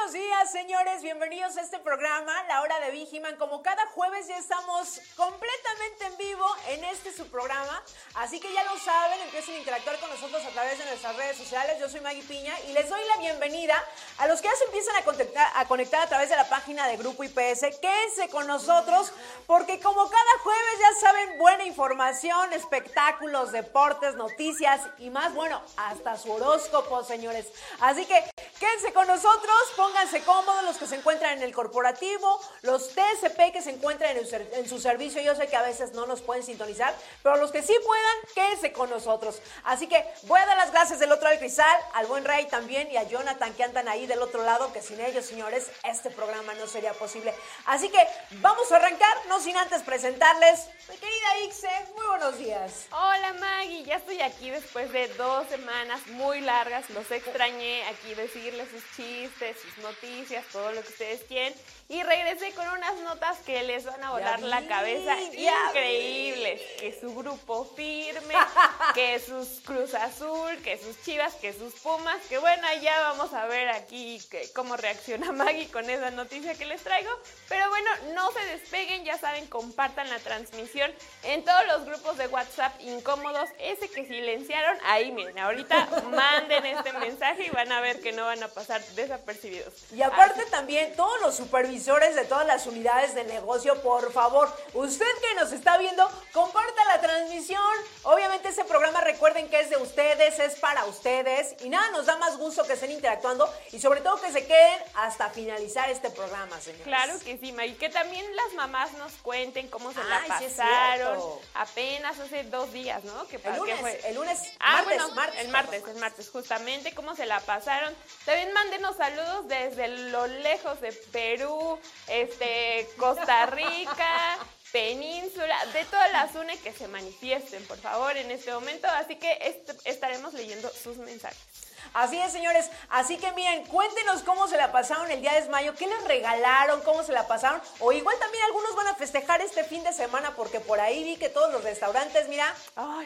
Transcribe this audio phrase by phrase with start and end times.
[0.00, 1.02] buenos días, señores.
[1.02, 3.36] Bienvenidos a este programa, La Hora de Vigiman.
[3.36, 7.82] Como cada jueves ya estamos completamente en vivo en este su programa.
[8.14, 11.36] Así que ya lo saben, empiecen a interactuar con nosotros a través de nuestras redes
[11.36, 11.78] sociales.
[11.78, 13.74] Yo soy Maggie Piña y les doy la bienvenida
[14.16, 16.88] a los que ya se empiezan a conectar a, conectar a través de la página
[16.88, 17.78] de Grupo IPS.
[17.82, 19.12] Quédense con nosotros
[19.46, 25.34] porque como cada jueves ya saben, buena información, espectáculos, deportes, noticias y más.
[25.34, 27.48] Bueno, hasta su horóscopo, señores.
[27.80, 28.24] Así que
[28.58, 29.56] quédense con nosotros
[29.90, 34.68] pónganse cómodos los que se encuentran en el corporativo, los TSP que se encuentran en,
[34.68, 35.20] su servicio.
[35.20, 36.94] Yo sé que a veces no nos pueden sintonizar,
[37.24, 39.40] pero los que sí puedan, quédense con nosotros.
[39.64, 42.90] Así que voy a dar las gracias del otro del cristal, al buen Rey también
[42.90, 46.54] y a Jonathan que andan ahí del otro lado, que sin ellos, señores, este programa
[46.54, 47.34] no sería posible.
[47.66, 48.06] Así que
[48.40, 52.86] vamos a arrancar, no sin antes presentarles, mi querida Ixe, muy buenos días.
[52.92, 58.68] Hola Maggie, ya estoy aquí después de dos semanas muy largas, los extrañé aquí decirles
[58.70, 61.54] sus chistes sus noticias, todo lo que ustedes quieren.
[61.88, 66.60] Y regresé con unas notas que les van a volar la cabeza increíbles.
[66.78, 68.34] Que su grupo firme,
[68.94, 72.20] que sus Cruz Azul, que sus Chivas, que sus Pumas.
[72.28, 74.22] Que bueno, ya vamos a ver aquí
[74.54, 77.10] cómo reacciona Maggie con esa noticia que les traigo.
[77.48, 80.92] Pero bueno, no se despeguen, ya saben, compartan la transmisión
[81.24, 83.48] en todos los grupos de WhatsApp incómodos.
[83.58, 88.26] Ese que silenciaron, ahí miren, ahorita manden este mensaje y van a ver que no
[88.26, 93.24] van a pasar desapercibidos y aparte también todos los supervisores de todas las unidades de
[93.24, 97.60] negocio, por favor, usted que nos está viendo, comparta la transmisión.
[98.02, 102.16] Obviamente ese programa recuerden que es de ustedes, es para ustedes y nada nos da
[102.16, 106.60] más gusto que estén interactuando y sobre todo que se queden hasta finalizar este programa,
[106.60, 106.84] señores.
[106.84, 111.20] Claro que sí, y que también las mamás nos cuenten cómo se la pasaron.
[111.54, 113.26] Apenas hace dos días, ¿no?
[113.28, 114.00] Que, el lunes, fue?
[114.08, 117.94] el lunes, ah, bueno, el martes, el martes, justamente, cómo se la pasaron.
[118.24, 121.78] También mándenos saludos desde lo lejos de Perú,
[122.08, 124.38] este, Costa Rica,
[124.72, 128.86] Península, de todas las UNE que se manifiesten, por favor, en este momento.
[128.88, 129.38] Así que
[129.84, 131.69] estaremos leyendo sus mensajes.
[131.92, 132.70] Así es, señores.
[132.88, 136.80] Así que miren, cuéntenos cómo se la pasaron el día de mayo, qué les regalaron,
[136.82, 137.60] cómo se la pasaron.
[137.80, 141.16] O igual también algunos van a festejar este fin de semana porque por ahí vi
[141.16, 142.54] que todos los restaurantes, mira,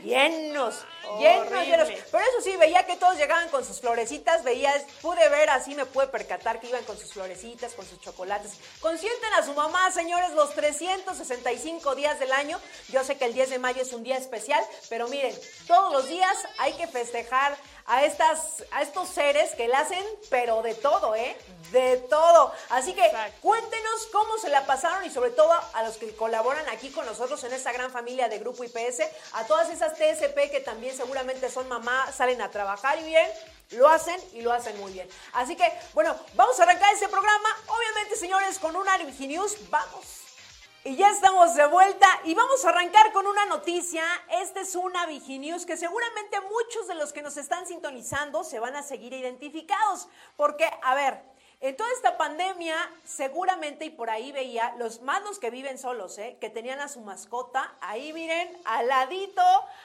[0.02, 0.76] llenos,
[1.18, 1.88] llenos, llenos.
[2.10, 5.86] Pero eso sí, veía que todos llegaban con sus florecitas, veía, pude ver, así me
[5.86, 8.52] pude percatar que iban con sus florecitas, con sus chocolates.
[8.80, 12.60] Consienten a su mamá, señores, los 365 días del año.
[12.88, 15.34] Yo sé que el 10 de mayo es un día especial, pero miren,
[15.66, 17.56] todos los días hay que festejar
[17.86, 21.36] a, estas, a estos seres que le hacen, pero de todo, ¿eh?
[21.70, 22.52] De todo.
[22.70, 26.90] Así que cuéntenos cómo se la pasaron y sobre todo a los que colaboran aquí
[26.90, 29.02] con nosotros en esta gran familia de Grupo IPS,
[29.32, 33.30] a todas esas TSP que también seguramente son mamá, salen a trabajar y bien,
[33.70, 35.08] lo hacen y lo hacen muy bien.
[35.32, 37.48] Así que, bueno, vamos a arrancar este programa.
[37.66, 40.23] Obviamente, señores, con una News, vamos
[40.84, 44.04] y ya estamos de vuelta y vamos a arrancar con una noticia.
[44.42, 48.76] Esta es una Viginews que seguramente muchos de los que nos están sintonizando se van
[48.76, 50.08] a seguir identificados.
[50.36, 51.22] Porque, a ver,
[51.60, 56.36] en toda esta pandemia, seguramente, y por ahí veía, los más que viven solos, ¿eh?
[56.38, 59.42] que tenían a su mascota, ahí miren, al ladito,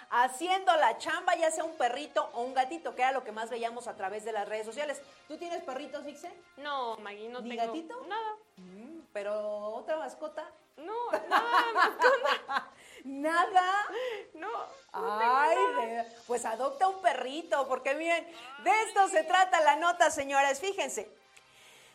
[0.09, 3.49] haciendo la chamba, ya sea un perrito o un gatito, que era lo que más
[3.49, 5.01] veíamos a través de las redes sociales.
[5.29, 6.29] ¿Tú tienes perritos, Ixe?
[6.57, 7.67] No, Maggie, no ¿Ni tengo.
[7.67, 8.05] gatito?
[8.07, 8.35] Nada.
[8.57, 10.49] Mm, ¿Pero otra mascota?
[10.77, 12.71] No, nada,
[13.03, 13.85] ¿Nada?
[14.33, 14.49] No.
[14.93, 15.57] Ay,
[16.25, 18.25] pues adopta un perrito, porque miren,
[18.63, 20.59] de esto se trata la nota, señores.
[20.59, 21.09] Fíjense,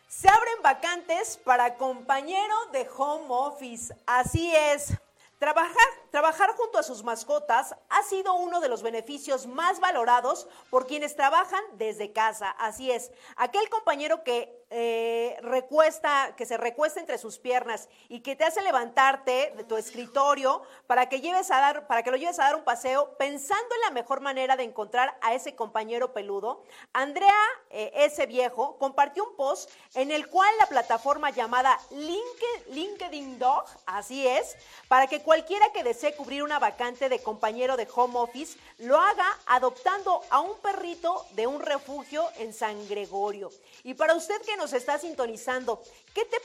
[0.07, 3.95] se abren vacantes para compañero de home office.
[4.05, 4.93] Así es.
[5.39, 5.75] Trabajar,
[6.11, 11.15] trabajar junto a sus mascotas ha sido uno de los beneficios más valorados por quienes
[11.15, 12.51] trabajan desde casa.
[12.51, 18.35] Así es, aquel compañero que eh, recuesta, que se recuesta entre sus piernas y que
[18.35, 22.39] te hace levantarte de tu escritorio para que lleves a dar, para que lo lleves
[22.39, 26.61] a dar un paseo, pensando en la mejor manera de encontrar a ese compañero peludo,
[26.91, 27.33] Andrea,
[27.69, 34.27] eh, ese viejo, compartió un post en el cual la plataforma llamada LinkedIn Dog, así
[34.27, 34.57] es,
[34.89, 39.39] para que cualquiera que desee cubrir una vacante de compañero de home office, lo haga
[39.45, 43.49] adoptando a un perrito de un refugio en San Gregorio.
[43.85, 45.81] Y para usted que nos está sintonizando,
[46.15, 46.37] ¿qué te,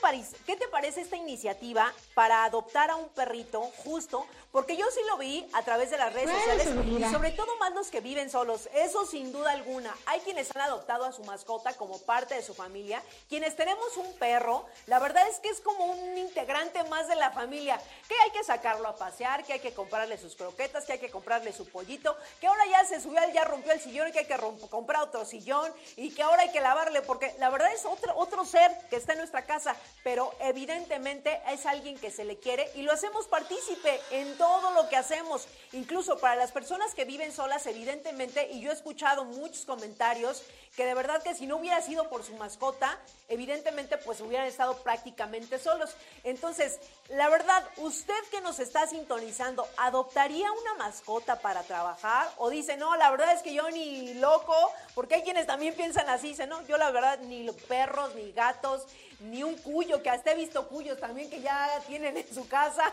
[0.45, 4.27] ¿qué te parece esta iniciativa para adoptar a un perrito justo?
[4.51, 7.73] Porque yo sí lo vi a través de las redes sociales y sobre todo más
[7.73, 8.69] los que viven solos.
[8.73, 9.95] Eso sin duda alguna.
[10.05, 13.01] Hay quienes han adoptado a su mascota como parte de su familia.
[13.29, 17.31] Quienes tenemos un perro, la verdad es que es como un integrante más de la
[17.31, 17.81] familia.
[18.09, 21.09] Que hay que sacarlo a pasear, que hay que comprarle sus croquetas, que hay que
[21.09, 24.25] comprarle su pollito, que ahora ya se subió, ya rompió el sillón y que hay
[24.25, 24.37] que
[24.69, 28.43] comprar otro sillón y que ahora hay que lavarle porque la verdad es otro, otro
[28.43, 29.60] ser que está en nuestra casa,
[30.03, 34.89] pero evidentemente es alguien que se le quiere y lo hacemos partícipe en todo lo
[34.89, 35.47] que hacemos.
[35.73, 40.43] Incluso para las personas que viven solas, evidentemente, y yo he escuchado muchos comentarios
[40.75, 42.97] que de verdad que si no hubiera sido por su mascota,
[43.27, 45.95] evidentemente pues hubieran estado prácticamente solos.
[46.23, 46.79] Entonces,
[47.09, 52.29] la verdad, usted que nos está sintonizando, ¿adoptaría una mascota para trabajar?
[52.37, 54.55] O dice, no, la verdad es que yo ni loco,
[54.95, 58.85] porque hay quienes también piensan así, dicen, no, yo la verdad ni perros, ni gatos,
[59.19, 62.91] ni un cuyo, que hasta he visto cuyos también que ya tienen en su casa.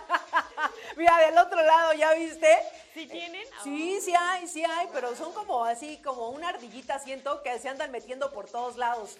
[0.96, 2.58] Mira, del otro lado, ¿ya viste?
[2.98, 3.46] ¿Sí tienen?
[3.62, 7.68] Sí, sí hay, sí hay, pero son como así, como una ardillita, siento, que se
[7.68, 9.16] andan metiendo por todos lados.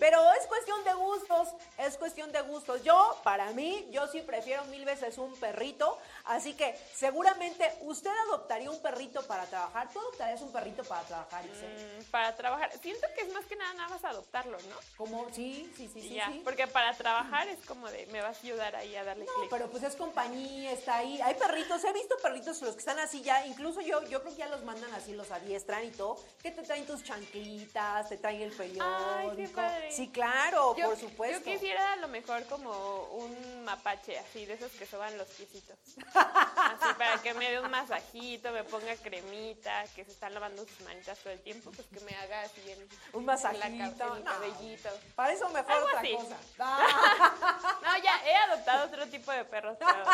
[0.00, 1.48] Pero es cuestión de gustos,
[1.78, 2.82] es cuestión de gustos.
[2.82, 5.96] Yo, para mí, yo sí prefiero mil veces un perrito,
[6.30, 9.90] así que seguramente usted adoptaría un perrito para trabajar.
[9.92, 12.72] ¿Tú adoptarías un perrito para trabajar, mm, para trabajar.
[12.80, 14.76] Siento que es más que nada nada más adoptarlo, ¿no?
[14.96, 16.40] Como, sí, sí, sí, sí.
[16.44, 19.70] Porque para trabajar es como de, me vas a ayudar ahí a darle no, pero
[19.70, 21.20] pues es compañía, está ahí.
[21.20, 24.38] Hay perritos, he visto perritos los que están así ya, incluso yo, yo creo que
[24.38, 28.42] ya los mandan así, los adiestran y todo, que te traen tus chanclitas, te traen
[28.42, 28.84] el periódico.
[28.84, 29.92] Ay, qué padre.
[29.92, 31.38] Sí, claro, por supuesto.
[31.38, 35.78] Yo quisiera a lo mejor como un mapache, así, de esos que soban los piecitos.
[36.20, 40.80] así, para que me dé un masajito, me ponga cremita, que se están lavando sus
[40.82, 42.78] manitas todo el tiempo, pues que me haga así bien.
[43.12, 44.16] Un masajito.
[44.16, 44.88] el cabellito.
[45.14, 46.36] Para eso mejor otra cosa.
[47.82, 50.04] no, ya he adoptado otro tipo de perros, pero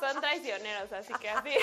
[0.00, 1.54] son traicioneros, así que así.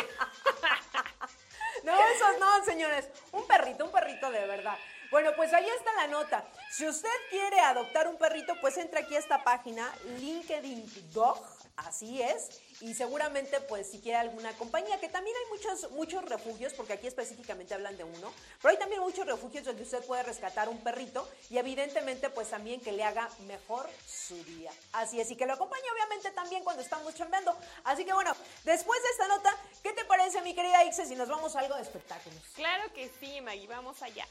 [1.84, 3.10] no, esos no, señores.
[3.32, 4.78] Un perrito, un perrito de verdad.
[5.12, 6.46] Bueno, pues ahí está la nota.
[6.72, 11.46] Si usted quiere adoptar un perrito, pues entra aquí a esta página, LinkedIn Dog,
[11.78, 16.74] así es y seguramente pues si quiere alguna compañía, que también hay muchos, muchos refugios,
[16.74, 20.70] porque aquí específicamente hablan de uno, pero hay también muchos refugios donde usted puede rescatar
[20.70, 24.72] un perrito y evidentemente pues también que le haga mejor su día.
[24.94, 27.56] Así es, y que lo acompañe obviamente también cuando estamos chambeando.
[27.84, 31.30] Así que bueno, después de esta nota, ¿qué te parece mi querida Ixe si nos
[31.30, 32.42] vamos a algo de espectáculos?
[32.56, 34.26] Claro que sí, Maggie, vamos allá.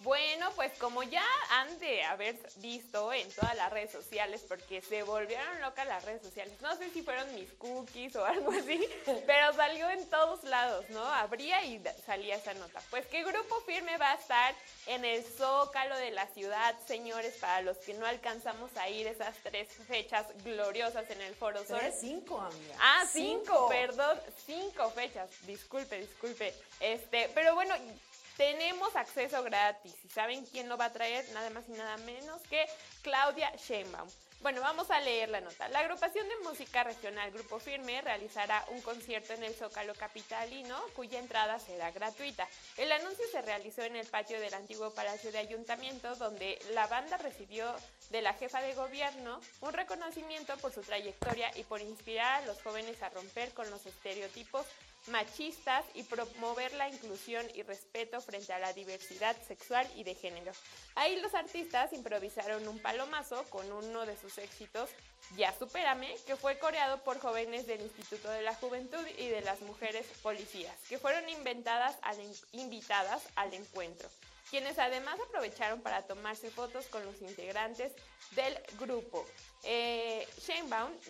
[0.00, 5.02] Bueno, pues como ya han de haber visto en todas las redes sociales, porque se
[5.02, 8.88] volvieron locas las redes sociales, no sé si fueron mis cookies o algo así,
[9.26, 11.04] pero salió en todos lados, ¿no?
[11.04, 12.80] Abría y salía esa nota.
[12.90, 14.54] Pues que Grupo Firme va a estar
[14.86, 19.36] en el Zócalo de la ciudad, señores, para los que no alcanzamos a ir esas
[19.42, 21.80] tres fechas gloriosas en el Foro Sol.
[21.98, 22.76] cinco, amiga.
[22.80, 25.28] Ah, cinco, perdón, cinco fechas.
[25.46, 26.54] Disculpe, disculpe.
[26.80, 27.74] Este, pero bueno,
[28.38, 29.94] tenemos acceso gratis.
[30.04, 31.28] ¿Y saben quién lo va a traer?
[31.34, 32.64] Nada más y nada menos que
[33.02, 34.08] Claudia Sheinbaum.
[34.40, 35.68] Bueno, vamos a leer la nota.
[35.68, 41.18] La agrupación de música regional Grupo Firme realizará un concierto en el Zócalo Capitalino, cuya
[41.18, 42.46] entrada será gratuita.
[42.76, 47.16] El anuncio se realizó en el patio del antiguo Palacio de Ayuntamiento, donde la banda
[47.16, 47.74] recibió
[48.10, 52.62] de la jefa de gobierno un reconocimiento por su trayectoria y por inspirar a los
[52.62, 54.64] jóvenes a romper con los estereotipos
[55.08, 60.52] machistas y promover la inclusión y respeto frente a la diversidad sexual y de género.
[60.94, 64.90] Ahí los artistas improvisaron un palomazo con uno de sus éxitos,
[65.36, 69.60] Ya Supérame, que fue coreado por jóvenes del Instituto de la Juventud y de las
[69.62, 71.96] Mujeres Policías, que fueron invitadas
[73.34, 74.08] al encuentro
[74.50, 77.92] quienes además aprovecharon para tomarse fotos con los integrantes
[78.32, 79.26] del grupo.
[79.64, 80.26] Eh,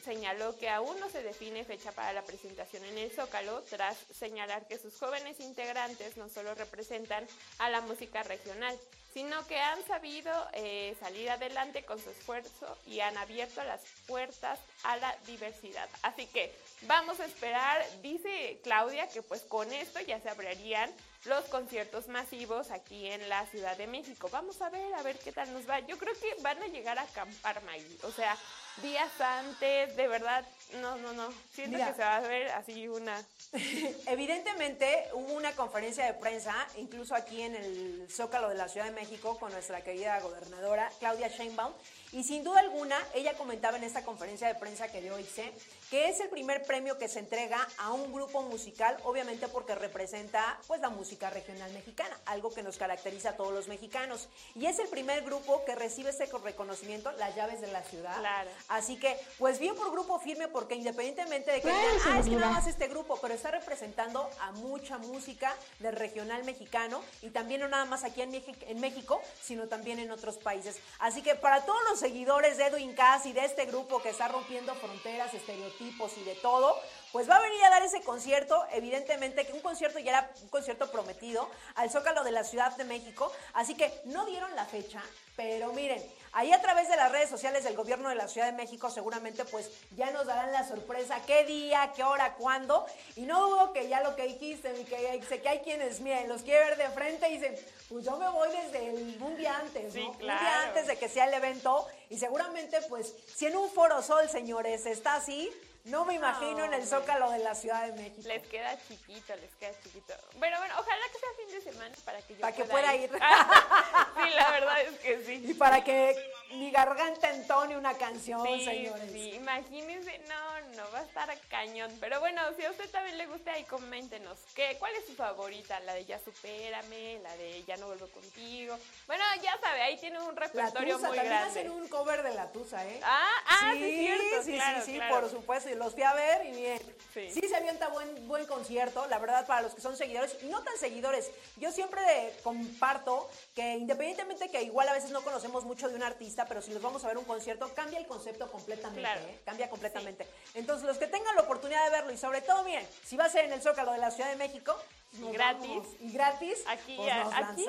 [0.04, 4.66] señaló que aún no se define fecha para la presentación en el Zócalo, tras señalar
[4.66, 7.26] que sus jóvenes integrantes no solo representan
[7.58, 8.78] a la música regional,
[9.12, 14.58] sino que han sabido eh, salir adelante con su esfuerzo y han abierto las puertas
[14.84, 15.88] a la diversidad.
[16.02, 20.90] Así que vamos a esperar, dice Claudia, que pues con esto ya se abrirían
[21.24, 24.28] los conciertos masivos aquí en la Ciudad de México.
[24.30, 25.80] Vamos a ver, a ver qué tal nos va.
[25.80, 27.98] Yo creo que van a llegar a acampar, Maggie.
[28.04, 28.36] O sea,
[28.82, 30.44] días antes, de verdad,
[30.80, 31.32] no, no, no.
[31.52, 33.22] Siento que se va a ver así una.
[34.06, 38.92] Evidentemente hubo una conferencia de prensa, incluso aquí en el Zócalo de la Ciudad de
[38.92, 41.72] México, con nuestra querida gobernadora Claudia Sheinbaum.
[42.12, 45.52] Y sin duda alguna, ella comentaba en esta conferencia de prensa que dio hice
[45.90, 50.58] que es el primer premio que se entrega a un grupo musical, obviamente porque representa
[50.66, 54.28] pues la música regional mexicana, algo que nos caracteriza a todos los mexicanos.
[54.54, 58.18] Y es el primer grupo que recibe ese reconocimiento, las llaves de la ciudad.
[58.18, 58.50] Claro.
[58.68, 62.36] Así que, pues bien por grupo firme, porque independientemente de que digan, ah, es que
[62.36, 67.60] nada más este grupo, pero está representando a mucha música del regional mexicano y también
[67.62, 70.76] no nada más aquí en, México, en México, sino también en otros países.
[70.98, 74.28] Así que para todos los seguidores de Edwin Cass y de este grupo que está
[74.28, 76.78] rompiendo fronteras, estereotipos, tipos y de todo,
[77.12, 80.48] pues va a venir a dar ese concierto, evidentemente que un concierto ya era un
[80.48, 85.02] concierto prometido al Zócalo de la Ciudad de México, así que no dieron la fecha,
[85.34, 88.52] pero miren, ahí a través de las redes sociales del gobierno de la Ciudad de
[88.52, 91.22] México seguramente pues ya nos darán la sorpresa.
[91.26, 92.84] Qué día, qué hora, cuándo,
[93.16, 96.42] y no dudo que ya lo que dijiste, que sé que hay quienes, miren, los
[96.42, 97.56] quiere ver de frente y dicen,
[97.88, 100.10] pues yo me voy desde el, un día antes, ¿no?
[100.10, 104.02] Un día antes de que sea el evento, y seguramente pues si en un foro
[104.02, 105.50] sol, señores, está así,
[105.88, 108.28] no me imagino en el Zócalo de la Ciudad de México.
[108.28, 110.14] Les queda chiquito, les queda chiquito.
[110.36, 113.10] Bueno, bueno, ojalá que sea fin de semana para que yo para que pueda ir.
[113.10, 115.44] sí, la verdad es que sí.
[115.48, 116.16] Y para que
[116.50, 119.12] mi garganta entone una canción, señores.
[119.12, 121.90] Sí, imagínense, no, no, va a estar cañón.
[122.00, 124.38] Pero bueno, si a usted también le gusta, ahí coméntenos.
[124.54, 125.78] ¿qué, ¿Cuál es su favorita?
[125.80, 127.20] ¿La de Ya Supérame?
[127.22, 128.78] ¿La de Ya No Vuelvo Contigo?
[129.06, 131.50] Bueno, ya sabe, ahí tiene un repertorio muy también grande.
[131.50, 133.00] hacen un cover de La Tusa, ¿eh?
[133.02, 135.20] Ah, ah, sí, sí, cierto, sí, claro, sí, claro.
[135.20, 135.70] por supuesto.
[135.70, 136.98] Y los fui a ver y bien.
[137.12, 137.30] Sí.
[137.30, 140.62] sí se avienta buen, buen concierto, la verdad, para los que son seguidores y no
[140.62, 141.30] tan seguidores.
[141.56, 142.00] Yo siempre
[142.42, 146.72] comparto que independientemente que igual a veces no conocemos mucho de un artista, pero si
[146.72, 149.40] los vamos a ver un concierto, cambia el concepto completamente, ¿eh?
[149.44, 150.26] cambia completamente.
[150.54, 153.28] Entonces, los que tengan la oportunidad de verlo y sobre todo, miren, si va a
[153.30, 154.76] ser en el Zócalo de la Ciudad de México,
[155.12, 155.82] y gratis.
[156.00, 156.58] Y gratis.
[156.66, 157.66] Aquí, pues nos aquí,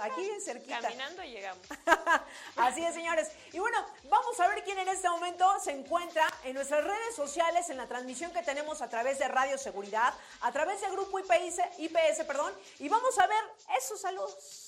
[0.00, 0.80] aquí bien cerquita.
[0.80, 1.66] Caminando llegamos.
[2.56, 3.30] Así es, señores.
[3.52, 7.68] Y bueno, vamos a ver quién en este momento se encuentra en nuestras redes sociales,
[7.70, 11.60] en la transmisión que tenemos a través de Radio Seguridad, a través del grupo IPS,
[11.78, 13.42] IPS, perdón, y vamos a ver
[13.76, 14.67] esos saludos.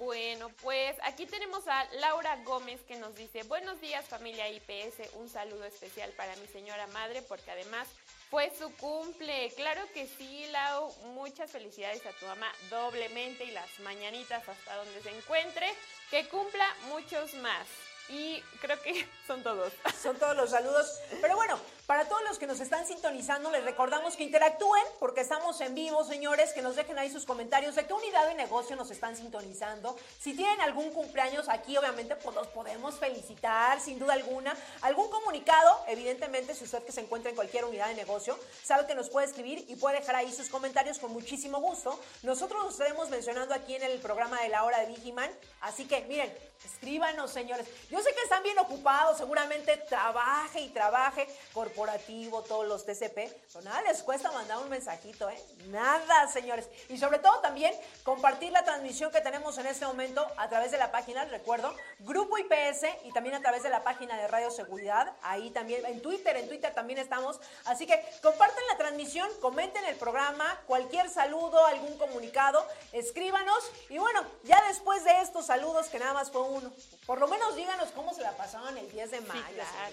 [0.00, 5.28] Bueno, pues aquí tenemos a Laura Gómez que nos dice, buenos días familia IPS, un
[5.28, 7.86] saludo especial para mi señora madre porque además
[8.30, 9.52] fue su cumple.
[9.56, 15.02] Claro que sí, Lau, muchas felicidades a tu mamá doblemente y las mañanitas hasta donde
[15.02, 15.70] se encuentre,
[16.10, 17.66] que cumpla muchos más.
[18.08, 19.70] Y creo que son todos.
[20.02, 20.98] Son todos los saludos.
[21.20, 25.60] Pero bueno, para todos los que nos están sintonizando, les recordamos que interactúen porque estamos
[25.60, 28.92] en vivo, señores, que nos dejen ahí sus comentarios de qué unidad de negocio nos
[28.92, 29.96] están sintonizando.
[30.20, 34.56] Si tienen algún cumpleaños aquí, obviamente, pues los podemos felicitar, sin duda alguna.
[34.82, 38.94] Algún comunicado, evidentemente, si usted que se encuentra en cualquier unidad de negocio, sabe que
[38.94, 41.98] nos puede escribir y puede dejar ahí sus comentarios con muchísimo gusto.
[42.22, 45.28] Nosotros los estaremos mencionando aquí en el programa de la hora de Vigiman.
[45.60, 46.32] Así que, miren,
[46.64, 47.66] escríbanos, señores.
[47.90, 53.62] Yo sé que están bien ocupados, seguramente trabaje y trabaje corporativo, todos los TCP, pero
[53.62, 55.42] nada les cuesta mandar un mensajito, ¿eh?
[55.66, 56.68] Nada, señores.
[56.88, 60.78] Y sobre todo también compartir la transmisión que tenemos en este momento a través de
[60.78, 65.12] la página, recuerdo, Grupo IPS y también a través de la página de Radio Seguridad,
[65.22, 67.40] ahí también, en Twitter, en Twitter también estamos.
[67.64, 73.70] Así que comparten la transmisión, comenten el programa, cualquier saludo, algún comunicado, escríbanos.
[73.88, 76.72] Y bueno, ya después de estos saludos, que nada más fue uno,
[77.06, 79.42] por lo menos díganos cómo se la pasaron el 10 de mayo.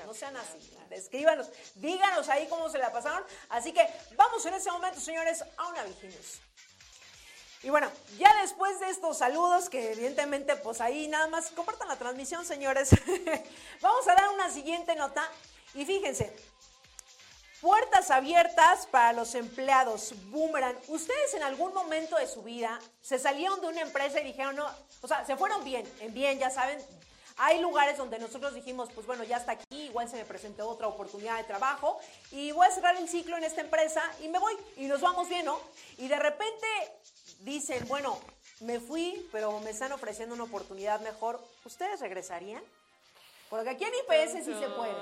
[0.05, 0.77] no sean así.
[0.91, 3.23] Escríbanos, díganos ahí cómo se la pasaron.
[3.49, 6.39] Así que vamos en ese momento, señores, a una Vigilius.
[7.63, 11.97] Y bueno, ya después de estos saludos, que evidentemente pues ahí nada más compartan la
[11.97, 12.91] transmisión, señores,
[13.81, 15.27] vamos a dar una siguiente nota.
[15.73, 16.35] Y fíjense,
[17.61, 20.77] puertas abiertas para los empleados, boomerang.
[20.87, 24.65] ¿Ustedes en algún momento de su vida se salieron de una empresa y dijeron, no,
[25.01, 26.79] o sea, se fueron bien, en bien, ya saben,
[27.37, 30.87] hay lugares donde nosotros dijimos, pues bueno, ya está aquí, igual se me presentó otra
[30.87, 31.99] oportunidad de trabajo
[32.31, 35.29] y voy a cerrar el ciclo en esta empresa y me voy y nos vamos
[35.29, 35.59] bien, ¿no?
[35.97, 36.67] Y de repente
[37.41, 38.19] dicen, bueno,
[38.61, 41.39] me fui, pero me están ofreciendo una oportunidad mejor.
[41.63, 42.63] ¿Ustedes regresarían?
[43.49, 44.93] Porque aquí en IPS sí se puede.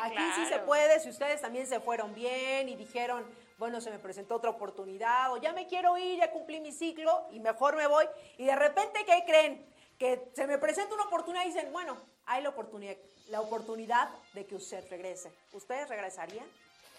[0.00, 3.24] aquí sí se puede, si ustedes también se fueron bien y dijeron,
[3.58, 7.26] bueno, se me presentó otra oportunidad o ya me quiero ir, ya cumplí mi ciclo
[7.30, 8.06] y mejor me voy.
[8.38, 9.72] Y de repente, ¿qué creen?
[10.02, 11.96] que se me presenta una oportunidad y dicen, bueno,
[12.26, 12.96] hay la oportunidad,
[13.28, 15.30] la oportunidad de que usted regrese.
[15.52, 16.44] ¿Ustedes regresarían?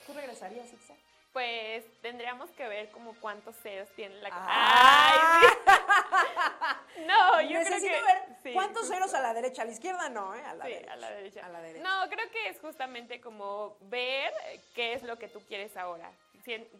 [0.07, 0.93] ¿Tú regresarías, Ixa?
[1.33, 4.29] Pues tendríamos que ver como cuántos ceros tiene la...
[4.31, 5.41] Ah.
[5.41, 5.62] ¡Ay!
[7.07, 8.49] no, yo Necesito creo que...
[8.49, 10.43] ver cuántos ceros a la derecha, a la izquierda no, ¿eh?
[10.45, 10.93] A la, sí, derecha.
[10.93, 11.45] A, la derecha.
[11.45, 11.83] a la derecha.
[11.83, 14.33] No, creo que es justamente como ver
[14.75, 16.11] qué es lo que tú quieres ahora.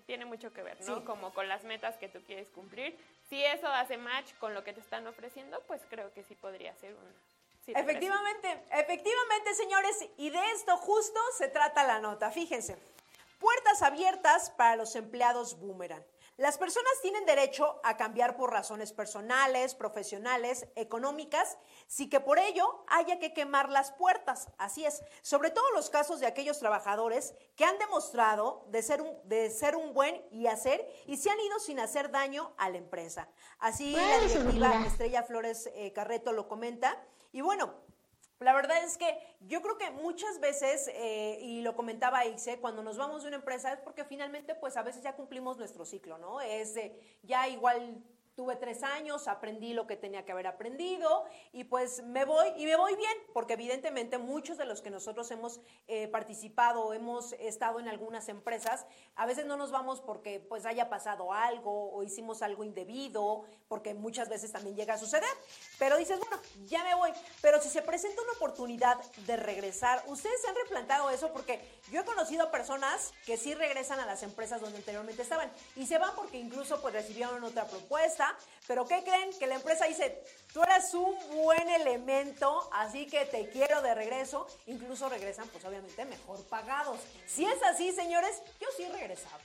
[0.06, 0.98] Tiene mucho que ver, ¿no?
[0.98, 1.04] Sí.
[1.06, 2.98] Como con las metas que tú quieres cumplir
[3.34, 6.76] si eso hace match con lo que te están ofreciendo, pues creo que sí podría
[6.76, 7.80] ser una.
[7.80, 12.30] efectivamente, efectivamente, señores, y de esto justo se trata la nota.
[12.30, 12.78] Fíjense,
[13.40, 16.04] puertas abiertas para los empleados boomerang.
[16.38, 22.84] Las personas tienen derecho a cambiar por razones personales, profesionales, económicas, sin que por ello
[22.88, 24.48] haya que quemar las puertas.
[24.58, 29.16] Así es, sobre todo los casos de aquellos trabajadores que han demostrado de ser un,
[29.26, 32.78] de ser un buen y hacer y se han ido sin hacer daño a la
[32.78, 33.30] empresa.
[33.60, 37.00] Así la directiva Estrella Flores eh, Carreto lo comenta.
[37.32, 37.76] Y bueno,
[38.44, 42.84] la verdad es que yo creo que muchas veces, eh, y lo comentaba Ixe, cuando
[42.84, 46.18] nos vamos de una empresa es porque finalmente pues a veces ya cumplimos nuestro ciclo,
[46.18, 46.42] ¿no?
[46.42, 46.76] Es
[47.24, 48.04] ya igual
[48.36, 52.66] tuve tres años, aprendí lo que tenía que haber aprendido y pues me voy y
[52.66, 57.80] me voy bien, porque evidentemente muchos de los que nosotros hemos eh, participado, hemos estado
[57.80, 58.86] en algunas empresas,
[59.16, 63.94] a veces no nos vamos porque pues haya pasado algo o hicimos algo indebido, porque
[63.94, 65.30] muchas veces también llega a suceder,
[65.78, 67.12] pero dices, bueno, ya me voy,
[67.42, 71.60] pero si se presenta una oportunidad de regresar, ustedes se han replantado eso porque
[71.92, 75.98] yo he conocido personas que sí regresan a las empresas donde anteriormente estaban y se
[75.98, 78.23] van porque incluso pues recibieron otra propuesta,
[78.68, 79.38] pero ¿qué creen?
[79.38, 84.48] Que la empresa dice, tú eres un buen elemento, así que te quiero de regreso.
[84.68, 87.00] Incluso regresan, pues obviamente, mejor pagados.
[87.28, 89.40] Si es así, señores, yo sí regresaba.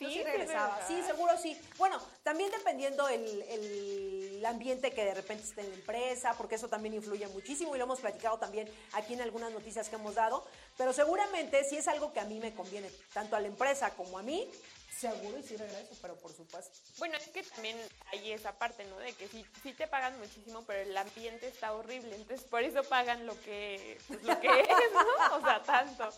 [0.00, 1.58] Yo sí, regresaba, sí, seguro sí.
[1.78, 6.68] Bueno, también dependiendo el, el, ambiente que de repente esté en la empresa, porque eso
[6.68, 10.44] también influye muchísimo y lo hemos platicado también aquí en algunas noticias que hemos dado,
[10.76, 14.18] pero seguramente si es algo que a mí me conviene, tanto a la empresa como
[14.18, 14.50] a mí,
[14.94, 16.72] seguro y sí regreso, pero por supuesto.
[16.98, 17.76] Bueno, es que también
[18.12, 18.96] hay esa parte, ¿no?
[18.98, 22.82] De que sí, sí te pagan muchísimo, pero el ambiente está horrible, entonces por eso
[22.84, 25.36] pagan lo que, pues, lo que es, ¿no?
[25.36, 26.08] O sea, tanto.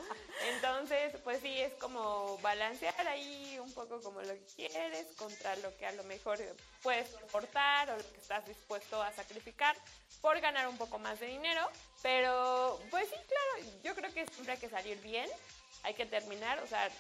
[0.55, 5.77] Entonces, pues sí, es como balancear ahí un poco como lo que quieres contra lo
[5.77, 6.39] que a lo mejor
[6.83, 9.77] puedes soportar o lo que estás dispuesto a sacrificar
[10.21, 11.69] por ganar un poco más de dinero,
[12.03, 15.29] pero pues sí, claro, yo creo que siempre hay que salir bien
[15.83, 16.91] hay que terminar, o sea,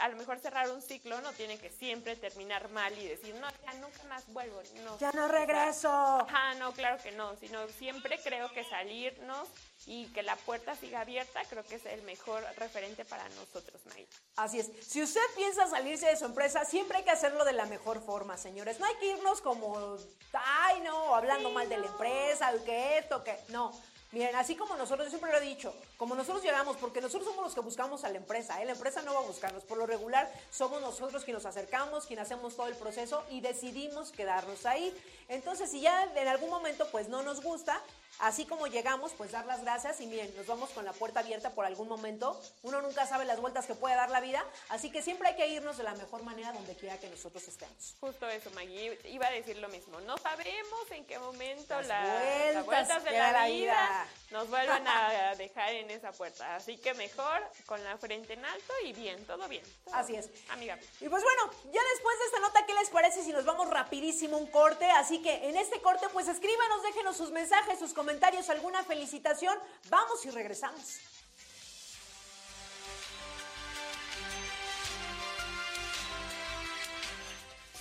[0.00, 3.48] a lo mejor cerrar un ciclo no tiene que siempre terminar mal y decir, no,
[3.64, 4.60] ya nunca más vuelvo.
[4.84, 4.98] No.
[4.98, 5.88] Ya no regreso.
[5.88, 9.48] ajá, no, claro que no, sino siempre creo que salirnos
[9.86, 14.06] y que la puerta siga abierta, creo que es el mejor referente para nosotros, May.
[14.36, 14.70] Así es.
[14.86, 18.36] Si usted piensa salirse de su empresa, siempre hay que hacerlo de la mejor forma,
[18.36, 18.78] señores.
[18.80, 19.96] No hay que irnos como,
[20.34, 23.34] ay, no, hablando mal de la empresa, que esto, que.
[23.48, 23.72] No.
[24.12, 27.44] Miren, así como nosotros, yo siempre lo he dicho, como nosotros llegamos, porque nosotros somos
[27.44, 28.64] los que buscamos a la empresa, ¿eh?
[28.64, 32.26] la empresa no va a buscarnos, por lo regular somos nosotros quienes nos acercamos, quienes
[32.26, 34.96] hacemos todo el proceso y decidimos quedarnos ahí.
[35.28, 37.82] Entonces, si ya en algún momento pues no nos gusta,
[38.20, 41.50] Así como llegamos, pues dar las gracias y miren, nos vamos con la puerta abierta
[41.50, 42.40] por algún momento.
[42.62, 45.46] Uno nunca sabe las vueltas que puede dar la vida, así que siempre hay que
[45.46, 47.96] irnos de la mejor manera donde quiera que nosotros estemos.
[48.00, 48.98] Justo eso, Maggie.
[49.04, 50.00] Iba a decir lo mismo.
[50.00, 55.87] No sabemos en qué momento las, vueltas, de la, vida, nos vuelvan a dejar en
[55.90, 56.56] esa puerta.
[56.56, 59.64] Así que mejor con la frente en alto y bien, todo bien.
[59.92, 60.28] así es.
[60.50, 60.78] Amiga.
[61.00, 64.36] Y pues bueno, ya después de esta nota, ¿qué les parece si nos vamos rapidísimo
[64.36, 64.90] un corte?
[64.90, 70.24] Así que en este corte, pues escríbanos, déjenos sus mensajes, sus comentarios alguna felicitación, vamos
[70.24, 71.00] y regresamos.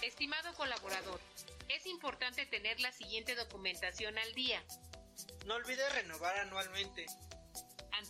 [0.02, 1.20] Estimado colaborador,
[1.70, 4.64] es importante tener la siguiente documentación al día.
[5.46, 7.06] No olvide renovar anualmente.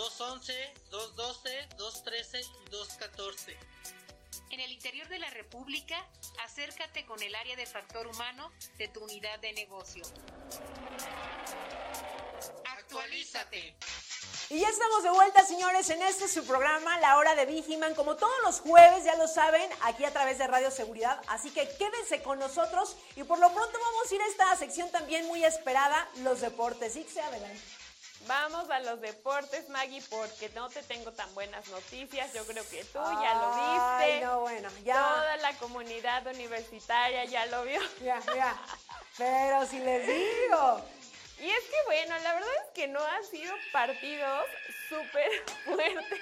[0.00, 0.54] 211,
[0.90, 3.56] 212, 213 y 214.
[4.48, 5.94] En el interior de la República,
[6.42, 10.02] acércate con el área de factor humano de tu unidad de negocio.
[12.78, 13.76] Actualízate.
[14.48, 18.16] Y ya estamos de vuelta, señores, en este su programa, La Hora de Vigiman, como
[18.16, 21.20] todos los jueves, ya lo saben, aquí a través de Radio Seguridad.
[21.28, 24.90] Así que quédense con nosotros y por lo pronto vamos a ir a esta sección
[24.90, 26.96] también muy esperada, los deportes.
[26.96, 27.79] Y se adelante.
[28.26, 32.32] Vamos a los deportes, Maggie, porque no te tengo tan buenas noticias.
[32.32, 34.20] Yo creo que tú ya lo viste.
[34.24, 34.94] No, bueno, ya.
[34.94, 37.80] Toda la comunidad universitaria ya lo vio.
[38.02, 38.56] Ya, ya.
[39.16, 40.80] Pero si les digo.
[41.38, 44.44] Y es que, bueno, la verdad es que no han sido partidos
[44.88, 45.30] súper
[45.64, 46.20] fuertes.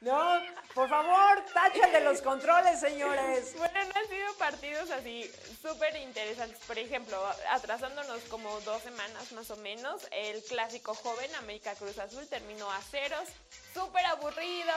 [0.00, 0.40] No,
[0.74, 3.54] Por favor, tachen de los controles, señores.
[3.58, 5.28] Bueno, no han sido partidos así
[5.60, 6.58] súper interesantes.
[6.66, 12.26] Por ejemplo, atrasándonos como dos semanas más o menos, el clásico joven América Cruz Azul
[12.28, 13.28] terminó a ceros.
[13.74, 14.72] Súper aburrido,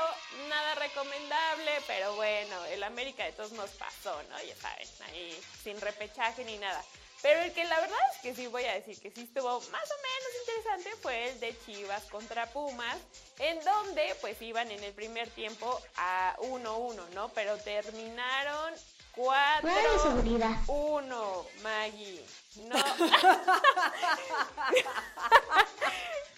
[0.50, 4.44] nada recomendable, pero bueno, el América de todos nos pasó, ¿no?
[4.44, 6.84] Ya saben, ahí sin repechaje ni nada.
[7.22, 9.62] Pero el que la verdad es que sí voy a decir que sí estuvo más
[9.92, 12.98] o menos interesante fue el de Chivas contra Pumas,
[13.40, 17.30] en donde pues iban en el primer tiempo a 1-1, ¿no?
[17.30, 18.74] Pero terminaron
[19.16, 22.26] 4-1, Maggie.
[22.68, 22.76] No.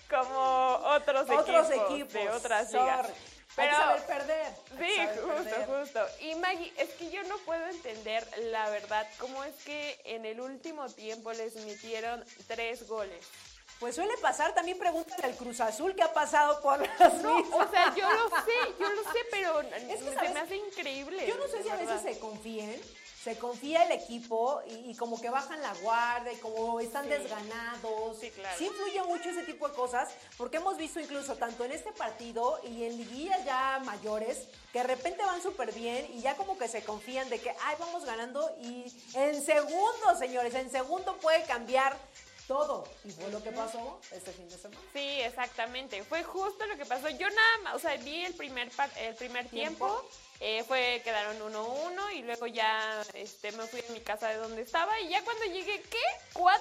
[0.09, 3.13] Como otros, Otros equipos, equipos, de otras sorry.
[3.57, 3.57] Ligas.
[3.57, 4.53] Hay que Pero- saber perder.
[4.69, 5.67] Sí, que saber justo, perder.
[5.67, 6.05] justo.
[6.21, 10.39] Y Maggie, es que yo no puedo entender la verdad, cómo es que en el
[10.41, 13.25] último tiempo les metieron tres goles.
[13.79, 17.67] Pues suele pasar, también pregúntale al Cruz Azul qué ha pasado por las No, mismas.
[17.67, 21.27] o sea, yo lo sé, yo lo sé, pero que, se me hace increíble.
[21.27, 22.81] Yo no sé si a veces se confíen,
[23.23, 27.09] se confía el equipo y, y como que bajan la guardia y como están Sí.
[27.11, 28.17] desganados.
[28.19, 28.63] Sí, claro.
[28.63, 32.83] influye mucho ese tipo de cosas porque hemos visto incluso tanto en este partido y
[32.83, 36.83] en liguillas ya mayores que de repente van súper bien y ya como que se
[36.83, 41.95] confían de que, ay, vamos ganando y en segundos, señores, en segundo puede cambiar
[42.47, 42.83] todo.
[43.05, 44.81] Y fue lo que pasó este fin de semana.
[44.93, 46.03] Sí, exactamente.
[46.03, 47.09] Fue justo lo que pasó.
[47.09, 50.09] Yo nada más, o sea, vi el primer el primer tiempo, ¿Tiempo?
[50.39, 54.61] eh, fue quedaron 1-1 y luego ya este me fui a mi casa de donde
[54.61, 55.97] estaba y ya cuando llegué, ¿qué?
[56.33, 56.51] ¿4-1?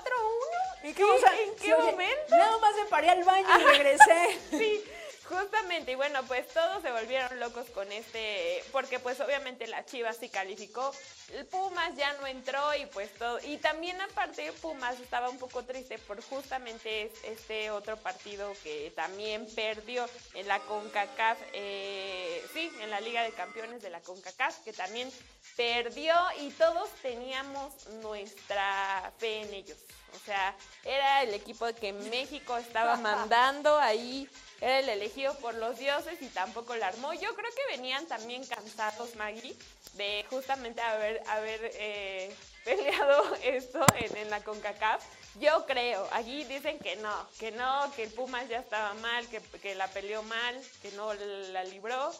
[0.84, 1.04] ¿Y ¿Qué?
[1.04, 2.36] o sea, ¿En qué oye, momento?
[2.36, 4.38] Nada más me paré al baño y regresé.
[4.50, 4.84] Sí,
[5.32, 5.92] justamente.
[5.92, 10.28] Y bueno, pues todos se volvieron locos con este, porque pues obviamente la Chivas sí
[10.28, 10.92] calificó.
[11.32, 13.38] El Pumas ya no entró y pues todo.
[13.40, 18.92] Y también aparte Pumas estaba un poco triste por justamente es- este otro partido que
[18.94, 24.58] también perdió en la CONCACAF, eh, sí, en la Liga de Campeones de la CONCACAF,
[24.64, 25.10] que también
[25.56, 29.78] perdió y todos teníamos nuestra fe en ellos.
[30.14, 32.96] O sea, era el equipo que México estaba
[33.30, 34.28] mandando ahí,
[34.62, 37.12] era el elegido por los dioses y tampoco la armó.
[37.14, 39.56] Yo creo que venían también cansados, Maggie,
[39.94, 42.32] de justamente haber, haber eh,
[42.64, 45.02] peleado esto en, en la CONCACAF.
[45.40, 49.40] Yo creo, aquí dicen que no, que no, que el Pumas ya estaba mal, que,
[49.40, 52.12] que la peleó mal, que no la libró.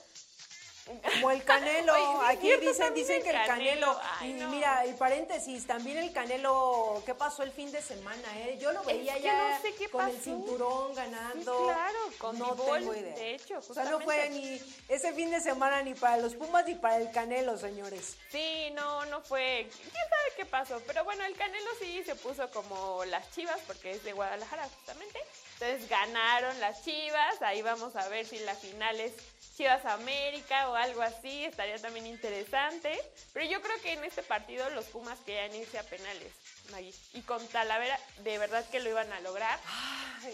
[0.85, 1.95] Como el Canelo,
[2.27, 4.49] aquí cierto, dicen, dicen el que el Canelo, ay, y no.
[4.51, 8.27] mira, el paréntesis, también el Canelo, ¿qué pasó el fin de semana?
[8.41, 8.59] Eh?
[8.61, 10.25] Yo lo veía que ya no sé qué con el pasó.
[10.25, 11.57] cinturón ganando.
[11.59, 13.15] Sí, claro, con no tengo idea.
[13.15, 16.67] de hecho, O sea, no fue ni ese fin de semana ni para los Pumas
[16.67, 18.17] ni para el Canelo, señores.
[18.31, 19.69] Sí, no, no fue.
[19.71, 20.81] ¿Quién sabe qué pasó?
[20.87, 25.21] Pero bueno, el Canelo sí se puso como las chivas, porque es de Guadalajara justamente.
[25.55, 27.41] Entonces ganaron las chivas.
[27.43, 29.13] Ahí vamos a ver si la final es
[29.57, 31.45] Chivas América o algo así.
[31.45, 32.99] Estaría también interesante.
[33.33, 36.33] Pero yo creo que en este partido los Pumas querían irse a penales,
[36.71, 36.95] Maggie.
[37.13, 39.59] Y con Talavera, de verdad que lo iban a lograr.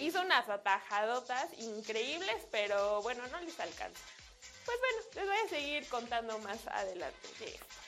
[0.00, 4.00] Hizo unas atajadotas increíbles, pero bueno, no les alcanza.
[4.64, 7.87] Pues bueno, les voy a seguir contando más adelante de esto.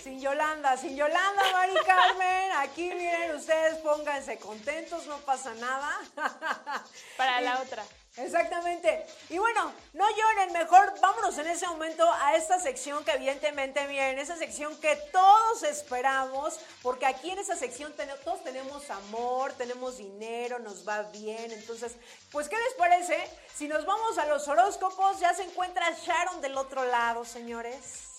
[0.00, 2.52] Sin Yolanda, sin Yolanda, Mari Carmen.
[2.58, 5.90] Aquí miren, ustedes pónganse contentos, no pasa nada.
[7.16, 7.84] Para la otra.
[8.16, 9.06] Exactamente.
[9.30, 14.18] Y bueno, no lloren, mejor vámonos en ese momento a esta sección que evidentemente, miren,
[14.18, 20.58] esa sección que todos esperamos, porque aquí en esa sección todos tenemos amor, tenemos dinero,
[20.58, 21.52] nos va bien.
[21.52, 21.96] Entonces,
[22.30, 23.16] pues, ¿qué les parece?
[23.54, 28.11] Si nos vamos a los horóscopos, ya se encuentra Sharon del otro lado, señores.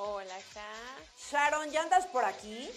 [0.00, 0.36] Hola.
[1.28, 2.70] Sharon, ¿ya andas por aquí?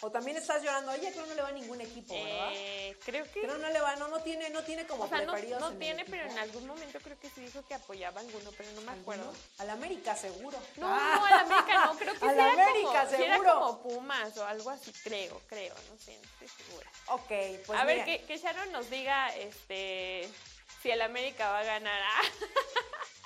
[0.00, 0.92] ¿O también estás llorando?
[0.92, 2.50] Oye, creo no le va a ningún equipo, ¿verdad?
[2.54, 3.40] Eh, creo que.
[3.40, 5.78] Creo no le va, no, no tiene, no tiene como o sea, no, no en
[5.80, 8.80] tiene, pero en algún momento creo que sí dijo que apoyaba a alguno, pero no
[8.82, 9.24] me acuerdo.
[9.24, 9.38] ¿Alguno?
[9.58, 10.56] Al América seguro.
[10.76, 11.14] No, Ah.
[11.16, 13.54] no, al América no, creo que Al sí era América como, sí era seguro.
[13.60, 16.90] como Pumas o algo así, creo, creo, no sé, no estoy segura.
[17.08, 20.28] Ok, pues a ver, que, que Sharon nos diga este
[20.80, 22.02] si el América va a ganar.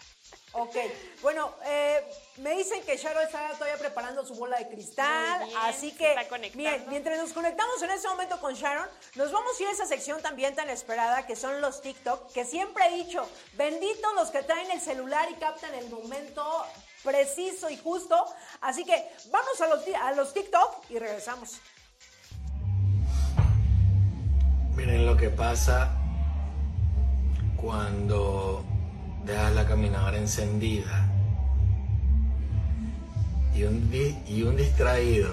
[0.59, 0.75] Ok,
[1.21, 2.03] bueno, eh,
[2.39, 6.17] me dicen que Sharon está todavía preparando su bola de cristal, Muy bien, así que,
[6.55, 9.85] miren, mientras nos conectamos en este momento con Sharon, nos vamos a ir a esa
[9.85, 14.43] sección también tan esperada que son los TikTok, que siempre he dicho, benditos los que
[14.45, 16.65] traen el celular y captan el momento
[17.05, 18.17] preciso y justo,
[18.63, 21.61] así que vamos a los, ti- a los TikTok y regresamos.
[24.75, 25.91] Miren lo que pasa
[27.61, 28.65] cuando
[29.27, 31.09] dejas la caminadora encendida
[33.55, 33.91] y un,
[34.29, 35.33] y un distraído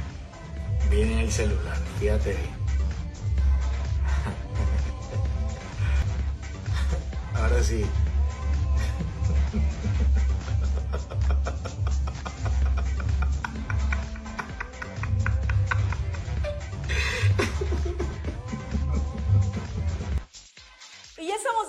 [0.90, 1.76] viene en el celular.
[2.00, 2.56] Fíjate bien.
[7.34, 7.84] Ahora sí.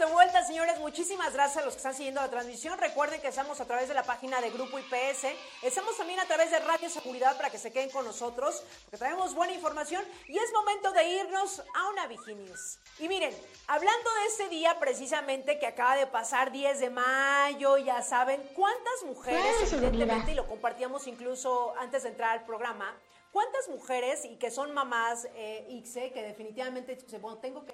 [0.09, 0.79] Vuelta, señores.
[0.79, 2.77] Muchísimas gracias a los que están siguiendo la transmisión.
[2.77, 5.27] Recuerden que estamos a través de la página de Grupo IPS.
[5.61, 9.33] Estamos también a través de Radio Seguridad para que se queden con nosotros, porque traemos
[9.33, 10.03] buena información.
[10.27, 12.79] Y es momento de irnos a una Viginius.
[12.99, 13.35] Y miren,
[13.67, 19.03] hablando de este día precisamente que acaba de pasar 10 de mayo, ya saben cuántas
[19.05, 22.95] mujeres, evidentemente, y lo compartíamos incluso antes de entrar al programa,
[23.31, 27.73] cuántas mujeres y que son mamás, eh, que definitivamente dicen, bueno, tengo que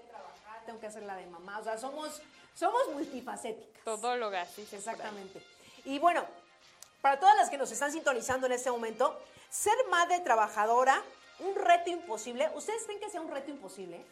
[0.63, 1.60] tengo que hacer la de mamá.
[1.60, 2.21] O sea, somos,
[2.56, 3.84] somos multifacéticas.
[3.84, 4.76] Todólogas, sí, sí.
[4.76, 5.41] Exactamente.
[5.86, 6.26] Y bueno,
[7.02, 11.02] para todas las que nos están sintonizando en este momento, ser madre trabajadora,
[11.39, 12.49] un reto imposible.
[12.56, 14.04] ¿Ustedes creen que sea un reto imposible?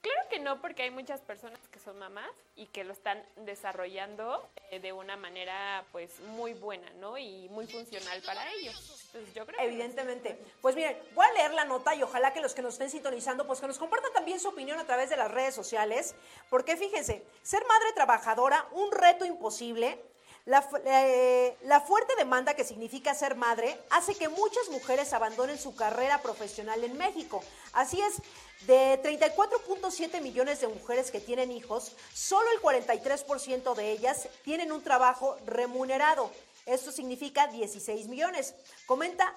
[0.00, 4.48] Claro que no, porque hay muchas personas que son mamás y que lo están desarrollando
[4.70, 7.18] eh, de una manera pues muy buena, ¿no?
[7.18, 9.02] Y muy funcional para ellos.
[9.06, 10.38] Entonces yo creo que Evidentemente.
[10.62, 13.44] Pues miren, voy a leer la nota y ojalá que los que nos estén sintonizando,
[13.46, 16.14] pues que nos compartan también su opinión a través de las redes sociales,
[16.48, 20.00] porque fíjense, ser madre trabajadora, un reto imposible.
[20.44, 25.74] La, eh, la fuerte demanda que significa ser madre hace que muchas mujeres abandonen su
[25.76, 27.42] carrera profesional en México.
[27.74, 28.22] Así es,
[28.66, 34.82] de 34.7 millones de mujeres que tienen hijos, solo el 43% de ellas tienen un
[34.82, 36.30] trabajo remunerado.
[36.68, 38.54] Esto significa 16 millones.
[38.84, 39.34] Comenta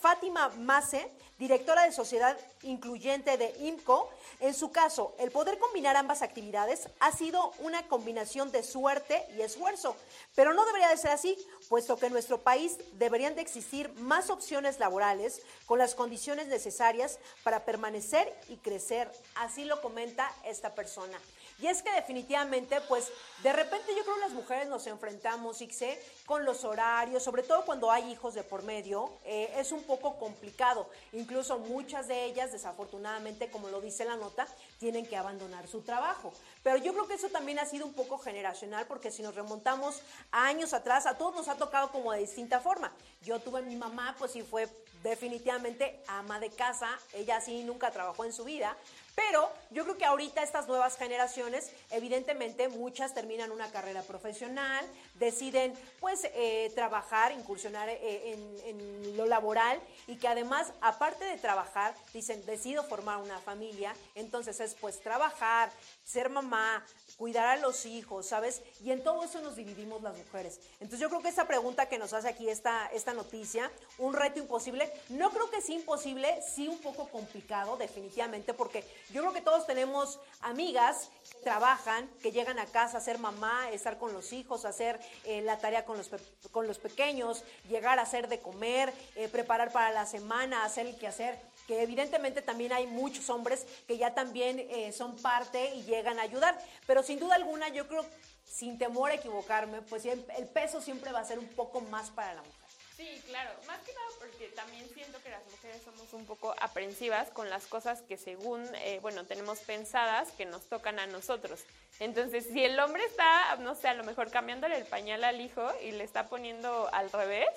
[0.00, 4.10] Fátima Mase, directora de Sociedad Incluyente de IMCO.
[4.40, 9.42] En su caso, el poder combinar ambas actividades ha sido una combinación de suerte y
[9.42, 9.96] esfuerzo,
[10.34, 14.30] pero no debería de ser así, puesto que en nuestro país deberían de existir más
[14.30, 19.08] opciones laborales con las condiciones necesarias para permanecer y crecer.
[19.36, 21.18] Así lo comenta esta persona.
[21.58, 23.12] Y es que definitivamente, pues,
[23.42, 27.64] de repente yo creo que las mujeres nos enfrentamos, Ixe, con los horarios, sobre todo
[27.64, 30.88] cuando hay hijos de por medio, eh, es un poco complicado.
[31.12, 34.48] Incluso muchas de ellas, desafortunadamente, como lo dice la nota,
[34.80, 36.32] tienen que abandonar su trabajo.
[36.62, 40.02] Pero yo creo que eso también ha sido un poco generacional, porque si nos remontamos
[40.32, 42.92] a años atrás, a todos nos ha tocado como de distinta forma.
[43.22, 44.68] Yo tuve a mi mamá, pues sí fue
[45.04, 48.74] definitivamente ama de casa, ella sí nunca trabajó en su vida,
[49.14, 55.74] pero yo creo que ahorita estas nuevas generaciones, evidentemente muchas terminan una carrera profesional, deciden
[56.00, 61.94] pues eh, trabajar, incursionar eh, en, en lo laboral y que además, aparte de trabajar,
[62.12, 65.70] dicen, decido formar una familia, entonces es pues trabajar,
[66.04, 66.84] ser mamá,
[67.16, 68.62] cuidar a los hijos, ¿sabes?
[68.82, 70.60] Y en todo eso nos dividimos las mujeres.
[70.74, 74.40] Entonces yo creo que esa pregunta que nos hace aquí esta, esta noticia, un reto
[74.40, 79.40] imposible, no creo que sea imposible, sí un poco complicado definitivamente, porque yo creo que
[79.40, 84.32] todos tenemos amigas que trabajan, que llegan a casa a ser mamá, estar con los
[84.32, 86.10] hijos, hacer eh, la tarea con los,
[86.50, 90.96] con los pequeños, llegar a hacer de comer, eh, preparar para la semana, hacer el
[90.96, 96.18] quehacer que evidentemente también hay muchos hombres que ya también eh, son parte y llegan
[96.18, 98.04] a ayudar, pero sin duda alguna yo creo,
[98.44, 100.20] sin temor a equivocarme, pues el,
[100.52, 102.64] peso siempre va a ser un poco más para la mujer.
[102.96, 107.28] Sí, claro, más que nada porque también siento que las mujeres somos un poco aprensivas
[107.30, 111.64] con las cosas que según, eh, bueno, tenemos pensadas que nos tocan a nosotros.
[111.98, 115.68] Entonces, si el hombre está, no sé, a lo mejor cambiándole el pañal al hijo
[115.82, 117.48] y le está poniendo al revés,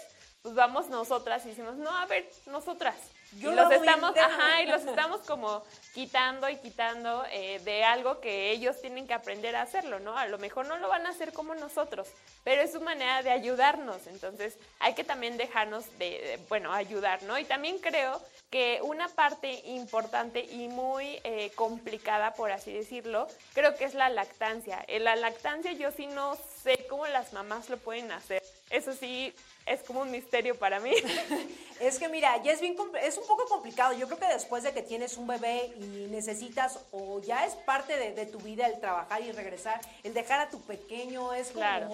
[0.42, 2.96] pues vamos nosotras y decimos, no, a ver, nosotras.
[3.34, 4.36] Yo y lo los bien estamos, interno.
[4.36, 5.64] ajá, y los estamos como
[5.94, 10.18] quitando y quitando eh, de algo que ellos tienen que aprender a hacerlo, ¿no?
[10.18, 12.08] A lo mejor no lo van a hacer como nosotros,
[12.44, 17.22] pero es su manera de ayudarnos, entonces hay que también dejarnos de, de, bueno, ayudar,
[17.24, 17.38] ¿no?
[17.38, 23.76] Y también creo que una parte importante y muy eh, complicada, por así decirlo, creo
[23.76, 24.84] que es la lactancia.
[24.88, 28.42] En la lactancia yo sí no sé cómo las mamás lo pueden hacer.
[28.70, 29.34] Eso sí
[29.68, 30.92] es como un misterio para mí.
[31.80, 33.94] Es que mira, ya es bien es un poco complicado.
[33.94, 37.96] Yo creo que después de que tienes un bebé y necesitas o ya es parte
[37.96, 41.60] de, de tu vida el trabajar y regresar, el dejar a tu pequeño es como
[41.60, 41.90] Claro.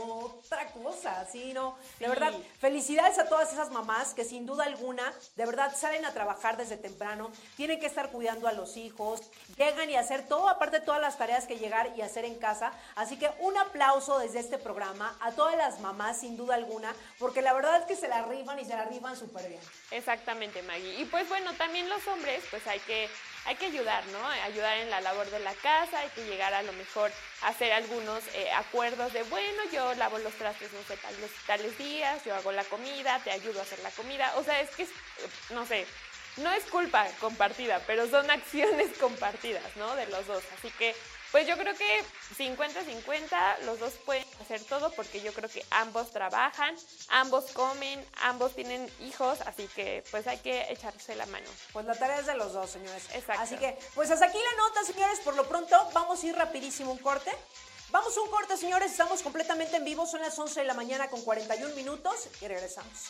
[0.46, 1.52] otra cosa, ¿sí?
[1.52, 1.76] ¿no?
[2.00, 2.10] De Sí.
[2.10, 2.32] verdad,
[2.62, 5.04] felicidades a todas esas mamás que sin duda alguna,
[5.36, 9.20] de verdad, salen a trabajar desde temprano, tienen que estar cuidando a los hijos,
[9.58, 12.72] llegan y hacer todo, aparte de todas las tareas que llegar y hacer en casa.
[12.96, 17.42] Así que un aplauso desde este programa a todas las mamás, sin duda alguna, porque
[17.42, 19.62] la verdad es que se la rifan y se la rifan súper bien.
[19.92, 21.00] Exactamente, Maggie.
[21.00, 23.10] Y pues bueno, también los hombres, pues hay que,
[23.46, 24.28] hay que ayudar, ¿no?
[24.28, 27.72] Ayudar en la labor de la casa, hay que llegar a lo mejor a hacer
[27.72, 32.36] algunos eh, acuerdos de, bueno, yo lavo los trastes, no sé, tales, tales días, yo
[32.36, 34.34] hago la comida, te ayudo a hacer la comida.
[34.38, 34.88] O sea, es que,
[35.52, 35.86] no sé,
[36.38, 39.96] no es culpa compartida, pero son acciones compartidas, ¿no?
[39.96, 40.44] De los dos.
[40.58, 40.96] Así que
[41.34, 42.04] Pues yo creo que
[42.38, 46.76] 50-50, los dos pueden hacer todo porque yo creo que ambos trabajan,
[47.10, 51.48] ambos comen, ambos tienen hijos, así que pues hay que echarse la mano.
[51.72, 53.06] Pues la tarea es de los dos, señores.
[53.16, 53.42] Exacto.
[53.42, 55.20] Así que, pues hasta aquí la nota, señores.
[55.22, 57.32] Por lo pronto, vamos a ir rapidísimo un corte.
[57.90, 58.92] Vamos a un corte, señores.
[58.92, 60.06] Estamos completamente en vivo.
[60.06, 63.10] Son las 11 de la mañana con 41 minutos y regresamos.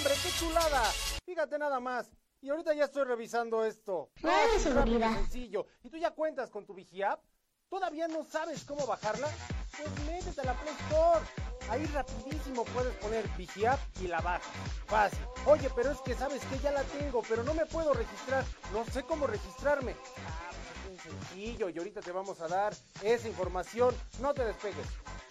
[0.00, 0.82] Hombre, qué chulada.
[1.26, 2.10] Fíjate nada más.
[2.40, 4.10] Y ahorita ya estoy revisando esto.
[4.22, 5.66] Nada de Fácil, rápido sencillo.
[5.82, 7.22] ¿Y tú ya cuentas con tu VigiApp?
[7.68, 9.28] ¿Todavía no sabes cómo bajarla?
[9.76, 11.24] Pues métete a la Play Store.
[11.68, 14.48] Ahí rapidísimo puedes poner VigiApp y la bajas.
[14.86, 15.20] Fácil.
[15.46, 18.44] Oye, pero es que sabes que ya la tengo, pero no me puedo registrar.
[18.72, 19.94] No sé cómo registrarme.
[20.26, 20.50] Ah,
[20.86, 23.94] pues es sencillo y ahorita te vamos a dar esa información.
[24.20, 24.86] No te despegues.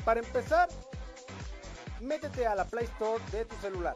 [0.05, 0.69] Para empezar,
[2.01, 3.95] métete a la Play Store de tu celular.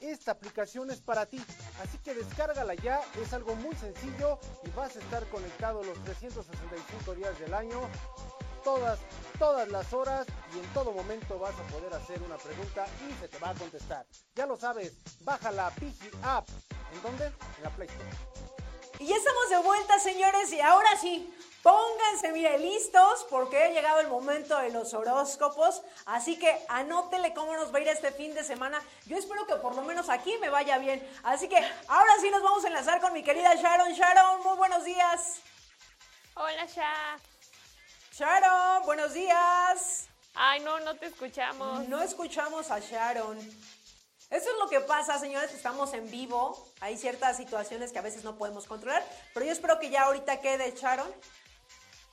[0.00, 1.42] esta aplicación es para ti,
[1.82, 7.14] así que descárgala ya, es algo muy sencillo y vas a estar conectado los 365
[7.14, 7.80] días del año,
[8.64, 8.98] todas,
[9.38, 13.28] todas las horas y en todo momento vas a poder hacer una pregunta y se
[13.28, 14.06] te va a contestar.
[14.34, 16.48] Ya lo sabes, baja la Pigi App.
[16.92, 17.26] ¿En dónde?
[17.26, 18.10] En la Play Store.
[19.00, 24.00] Y ya estamos de vuelta, señores, y ahora sí, pónganse, mire, listos, porque ha llegado
[24.00, 28.34] el momento de los horóscopos, así que anótele cómo nos va a ir este fin
[28.34, 28.80] de semana.
[29.06, 31.06] Yo espero que por lo menos aquí me vaya bien.
[31.22, 31.56] Así que
[31.88, 33.92] ahora sí nos vamos a enlazar con mi querida Sharon.
[33.92, 35.40] Sharon, muy buenos días.
[36.34, 37.18] Hola, Sha.
[38.12, 40.08] Sharon, buenos días.
[40.34, 41.88] Ay, no, no te escuchamos.
[41.88, 43.38] No escuchamos a Sharon.
[44.30, 46.66] Eso es lo que pasa, señores, estamos en vivo.
[46.80, 50.40] Hay ciertas situaciones que a veces no podemos controlar, pero yo espero que ya ahorita
[50.40, 51.10] quede Sharon.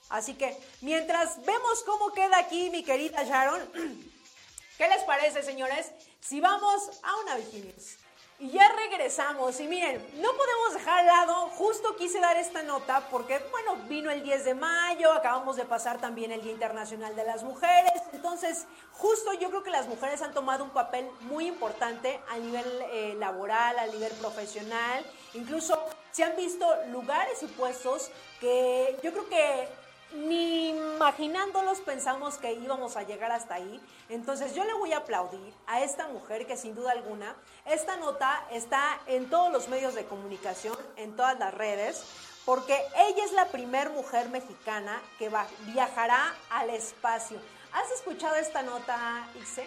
[0.10, 3.62] Así que mientras vemos cómo queda aquí mi querida Sharon,
[4.78, 5.91] ¿qué les parece, señores?
[6.20, 7.98] Si vamos a una Vigilius.
[8.38, 9.58] Y ya regresamos.
[9.62, 14.12] Y miren, no podemos dejar al lado, justo quise dar esta nota porque, bueno, vino
[14.12, 17.94] el 10 de mayo, acabamos de pasar también el Día Internacional de las Mujeres.
[18.12, 22.65] Entonces, justo yo creo que las mujeres han tomado un papel muy importante a nivel
[22.91, 25.06] eh, laboral, a nivel profesional.
[25.34, 25.82] Incluso
[26.12, 29.84] se han visto lugares y puestos que yo creo que
[30.16, 33.82] ni imaginándolos pensamos que íbamos a llegar hasta ahí.
[34.09, 37.36] Entonces yo le voy a aplaudir a esta mujer que sin duda alguna,
[37.66, 42.03] esta nota está en todos los medios de comunicación, en todas las redes,
[42.45, 47.39] porque ella es la primer mujer mexicana que va, viajará al espacio.
[47.72, 49.66] ¿Has escuchado esta nota, Ixe?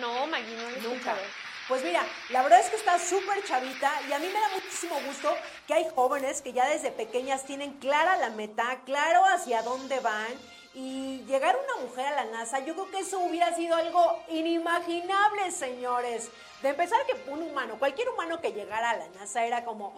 [0.00, 1.12] No, Maggie, no Nunca.
[1.12, 1.51] escuchado.
[1.72, 4.94] Pues mira, la verdad es que está súper chavita y a mí me da muchísimo
[5.06, 5.34] gusto
[5.66, 10.28] que hay jóvenes que ya desde pequeñas tienen clara la meta, claro hacia dónde van
[10.74, 15.50] y llegar una mujer a la NASA, yo creo que eso hubiera sido algo inimaginable,
[15.50, 16.28] señores.
[16.60, 19.94] De empezar que un humano, cualquier humano que llegara a la NASA era como,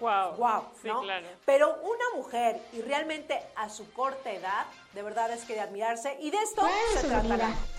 [0.00, 0.32] Wow.
[0.36, 1.02] wow, Sí, ¿no?
[1.02, 1.28] claro.
[1.44, 6.16] Pero una mujer y realmente a su corta edad, de verdad es que de admirarse
[6.20, 7.77] y de esto se trata la nota.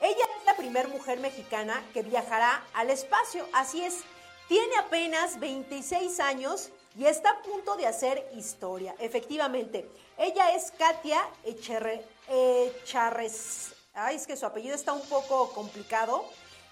[0.00, 4.00] Ella es la primera mujer mexicana que viajará al espacio, así es.
[4.48, 8.94] Tiene apenas 26 años y está a punto de hacer historia.
[8.98, 13.72] Efectivamente, ella es Katia Echerre, Echarres.
[13.94, 16.24] Ay, es que su apellido está un poco complicado.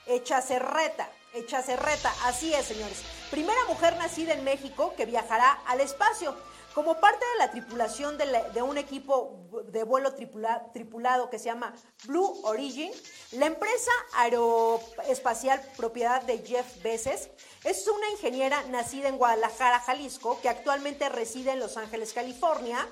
[0.07, 1.11] Echacerreta.
[1.33, 3.03] Echacerreta, así es, señores.
[3.31, 6.37] Primera mujer nacida en México que viajará al espacio.
[6.75, 11.73] Como parte de la tripulación de, un equipo de vuelo tripula- tripulado que se llama
[12.05, 12.91] Blue Origin,
[13.33, 17.29] la empresa aeroespacial propiedad de Jeff Bezos
[17.63, 22.89] es una ingeniera nacida en Guadalajara, Jalisco, que actualmente reside en Los Ángeles, California,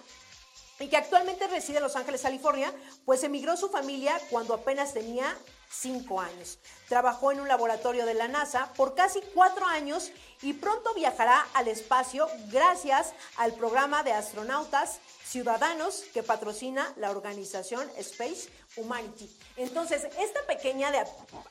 [0.78, 2.72] y que actualmente reside en Los Ángeles, California,
[3.04, 5.36] pues emigró su familia cuando apenas tenía
[5.72, 6.58] cinco años.
[6.88, 10.12] Trabajó en un laboratorio de la NASA por casi cuatro años
[10.42, 17.88] y pronto viajará al espacio gracias al programa de astronautas ciudadanos que patrocina la organización
[17.96, 19.30] Space Humanity.
[19.56, 21.02] Entonces, esta pequeña de,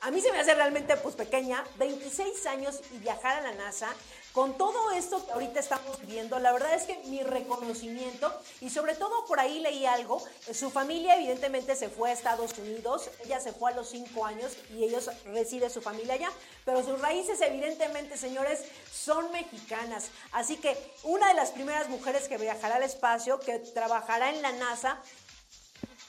[0.01, 3.89] a mí se me hace realmente pues pequeña, 26 años y viajar a la NASA,
[4.33, 8.95] con todo esto que ahorita estamos viendo, la verdad es que mi reconocimiento y sobre
[8.95, 13.39] todo por ahí leí algo, eh, su familia evidentemente se fue a Estados Unidos, ella
[13.39, 16.31] se fue a los cinco años y ellos reside su familia allá,
[16.63, 20.09] pero sus raíces evidentemente, señores, son mexicanas.
[20.31, 24.51] Así que una de las primeras mujeres que viajará al espacio, que trabajará en la
[24.53, 25.01] NASA,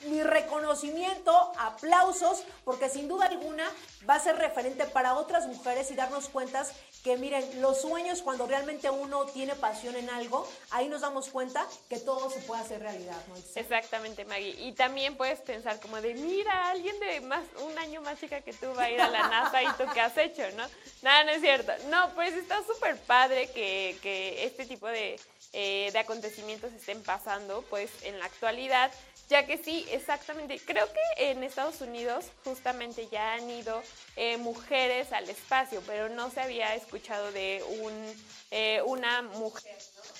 [0.04, 3.68] mi reconocimiento, aplausos, porque sin duda alguna
[4.08, 6.66] va a ser referente para otras mujeres y darnos cuenta
[7.02, 11.66] que miren, los sueños cuando realmente uno tiene pasión en algo, ahí nos damos cuenta
[11.88, 13.34] que todo se puede hacer realidad, ¿no?
[13.56, 14.54] Exactamente, Maggie.
[14.58, 18.52] Y también puedes pensar como de, mira, alguien de más un año más chica que
[18.52, 20.64] tú va a ir a la NASA y tú qué has hecho, ¿no?
[21.02, 21.72] Nada, no es cierto.
[21.88, 25.18] No, pues está súper padre que, que este tipo de,
[25.52, 28.90] eh, de acontecimientos estén pasando, pues en la actualidad.
[29.32, 30.58] Ya que sí, exactamente.
[30.58, 33.82] Creo que en Estados Unidos justamente ya han ido
[34.14, 39.74] eh, mujeres al espacio, pero no se había escuchado de un, eh, una mujer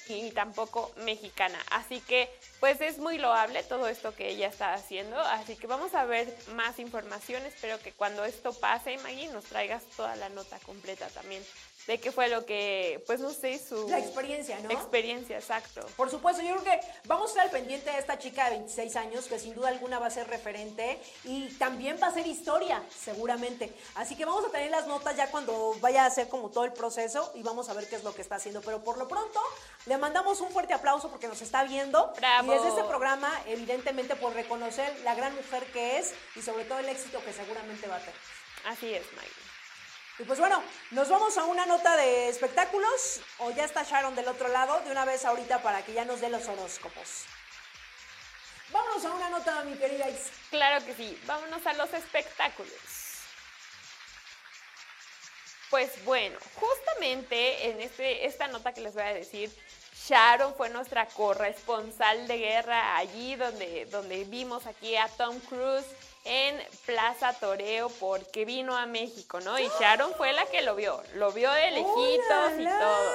[0.08, 0.16] ¿no?
[0.16, 1.58] y tampoco mexicana.
[1.70, 5.20] Así que pues es muy loable todo esto que ella está haciendo.
[5.20, 7.44] Así que vamos a ver más información.
[7.44, 11.42] Espero que cuando esto pase, Maggie, nos traigas toda la nota completa también
[11.86, 14.70] de qué fue lo que, pues no sé, su La experiencia, ¿no?
[14.70, 15.84] experiencia, exacto.
[15.96, 19.26] Por supuesto, yo creo que vamos a estar pendiente de esta chica de 26 años,
[19.26, 23.72] que sin duda alguna va a ser referente y también va a ser historia, seguramente.
[23.94, 26.72] Así que vamos a tener las notas ya cuando vaya a hacer como todo el
[26.72, 28.60] proceso y vamos a ver qué es lo que está haciendo.
[28.60, 29.40] Pero por lo pronto,
[29.86, 32.12] le mandamos un fuerte aplauso porque nos está viendo.
[32.16, 32.52] ¡Bravo!
[32.52, 36.78] Y desde este programa, evidentemente, por reconocer la gran mujer que es y sobre todo
[36.78, 38.14] el éxito que seguramente va a tener.
[38.64, 39.41] Así es, Maggie.
[40.18, 44.28] Y pues bueno, nos vamos a una nota de espectáculos o ya está Sharon del
[44.28, 47.24] otro lado de una vez ahorita para que ya nos dé los horóscopos.
[48.70, 50.30] Vámonos a una nota, mi querida Is.
[50.50, 51.20] Claro que sí.
[51.26, 52.72] Vámonos a los espectáculos.
[55.70, 59.50] Pues bueno, justamente en este, esta nota que les voy a decir,
[60.06, 65.86] Sharon fue nuestra corresponsal de guerra allí donde, donde vimos aquí a Tom Cruise
[66.24, 69.58] en Plaza Toreo porque vino a México, ¿no?
[69.58, 73.12] Y Sharon fue la que lo vio, lo vio de lejitos y todo.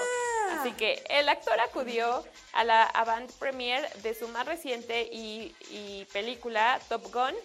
[0.51, 6.05] Así que el actor acudió a la avant premiere de su más reciente y, y
[6.13, 7.35] película Top Gun,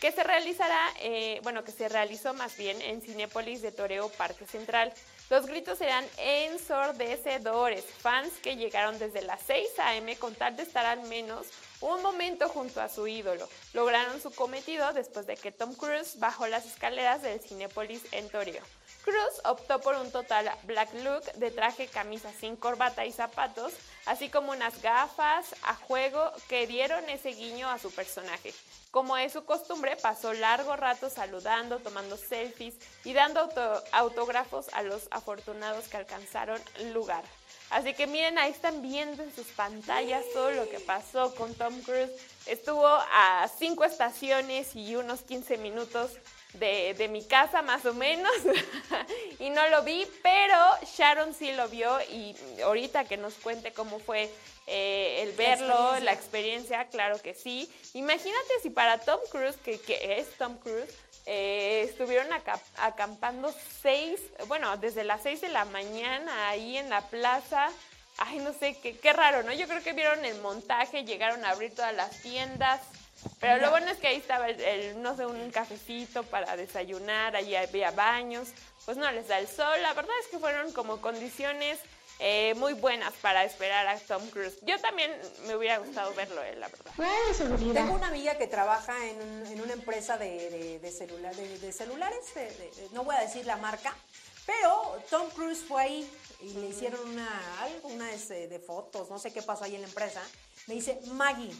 [0.00, 4.46] que se realizará, eh, bueno, que se realizó más bien en Cinépolis de Toreo Parque
[4.46, 4.92] Central.
[5.30, 10.16] Los gritos eran ensordecedores, fans que llegaron desde las 6 a.m.
[10.16, 11.46] con tal de estar al menos
[11.82, 13.48] un momento junto a su ídolo.
[13.74, 18.62] Lograron su cometido después de que Tom Cruise bajó las escaleras del Cinépolis en Toreo.
[19.04, 23.72] Cruz optó por un total black look de traje, camisa sin corbata y zapatos,
[24.06, 28.54] así como unas gafas a juego que dieron ese guiño a su personaje.
[28.92, 32.74] Como es su costumbre, pasó largo rato saludando, tomando selfies
[33.04, 33.48] y dando
[33.90, 36.60] autógrafos a los afortunados que alcanzaron
[36.92, 37.24] lugar.
[37.72, 41.80] Así que miren, ahí están viendo en sus pantallas todo lo que pasó con Tom
[41.80, 42.10] Cruise.
[42.44, 46.10] Estuvo a cinco estaciones y unos 15 minutos
[46.52, 48.30] de, de mi casa más o menos
[49.38, 50.56] y no lo vi, pero
[50.96, 54.28] Sharon sí lo vio y ahorita que nos cuente cómo fue
[54.66, 57.72] eh, el verlo, la experiencia, claro que sí.
[57.94, 60.94] Imagínate si para Tom Cruise, que, que es Tom Cruise,
[61.26, 62.28] eh, estuvieron
[62.76, 67.68] acampando seis, bueno, desde las seis de la mañana ahí en la plaza.
[68.18, 69.52] Ay, no sé, qué, qué raro, ¿no?
[69.52, 72.80] Yo creo que vieron el montaje, llegaron a abrir todas las tiendas.
[73.40, 77.54] Pero lo bueno es que ahí estaba, el, no sé, un cafecito para desayunar, ahí
[77.54, 78.48] había baños,
[78.84, 79.80] pues no les da el sol.
[79.80, 81.78] La verdad es que fueron como condiciones
[82.24, 84.56] eh, muy buenas para esperar a Tom Cruise.
[84.62, 85.10] Yo también
[85.46, 86.92] me hubiera gustado verlo, eh, la verdad.
[87.74, 90.92] Tengo una amiga que trabaja en, una empresa de, de,
[91.72, 92.32] celulares,
[92.92, 93.94] no voy a decir la marca,
[94.46, 96.10] pero Tom Cruise fue ahí
[96.40, 97.28] y le hicieron una,
[97.60, 100.22] algo, una de, de fotos, no sé qué pasó ahí en la empresa.
[100.68, 101.52] Me dice, Maggie,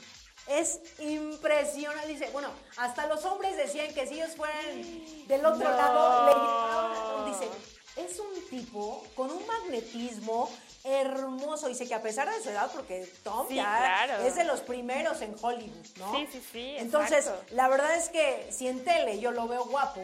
[0.46, 2.08] es impresionante.
[2.08, 7.48] Dice, bueno, hasta los hombres decían que si ellos fueran del otro lado, le Dice,
[7.96, 10.50] es un tipo con un magnetismo
[10.84, 11.68] hermoso.
[11.68, 15.34] Dice que a pesar de su edad, porque Tom ya es de los primeros en
[15.40, 16.14] Hollywood, ¿no?
[16.14, 16.74] Sí, sí, sí.
[16.78, 20.02] Entonces, la verdad es que si en tele yo lo veo guapo,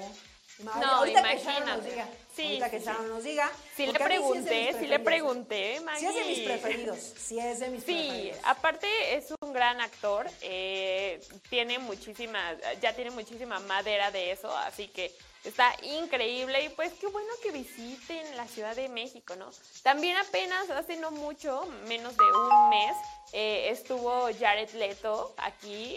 [0.59, 2.09] no, ahorita que Sharon nos diga.
[2.35, 3.51] Sí, ahorita que Sharon nos diga.
[3.77, 6.01] Sí le pregunté, sí, le pregunté, Maggie.
[6.01, 8.37] Sí es de mis preferidos, sí es de mis preferidos.
[8.37, 14.57] Sí, aparte es un gran actor, eh, tiene muchísima, ya tiene muchísima madera de eso,
[14.57, 15.15] así que
[15.49, 19.49] Está increíble y pues qué bueno que visiten la Ciudad de México, ¿no?
[19.83, 22.95] También apenas, hace no mucho, menos de un mes,
[23.33, 25.97] eh, estuvo Jared Leto aquí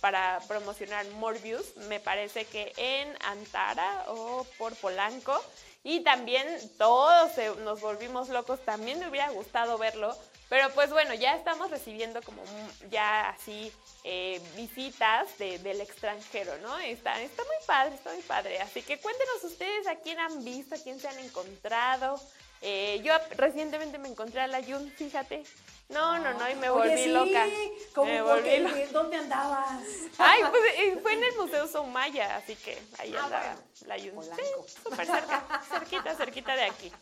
[0.00, 5.38] para promocionar Morbius, me parece que en Antara o por Polanco.
[5.82, 6.46] Y también
[6.78, 10.16] todos nos volvimos locos, también me hubiera gustado verlo,
[10.50, 12.42] pero pues bueno, ya estamos recibiendo como
[12.90, 13.72] ya así
[14.02, 16.76] eh, visitas del extranjero, ¿no?
[16.80, 18.58] Está, está muy padre, está muy padre.
[18.58, 22.20] Así que cuéntenos ustedes a quién han visto, a quién se han encontrado.
[22.62, 25.44] Eh, yo recientemente me encontré a la Yun, fíjate.
[25.90, 27.46] No, no, no, y me volví Oye, sí, loca.
[27.94, 28.50] ¿Cómo me volví
[28.92, 29.82] ¿Dónde andabas?
[30.18, 34.22] Ay, pues eh, fue en el Museo Soumaya, así que ahí ah, andaba la Yun.
[34.22, 36.92] Sí, súper cerca, cerquita, cerquita de aquí.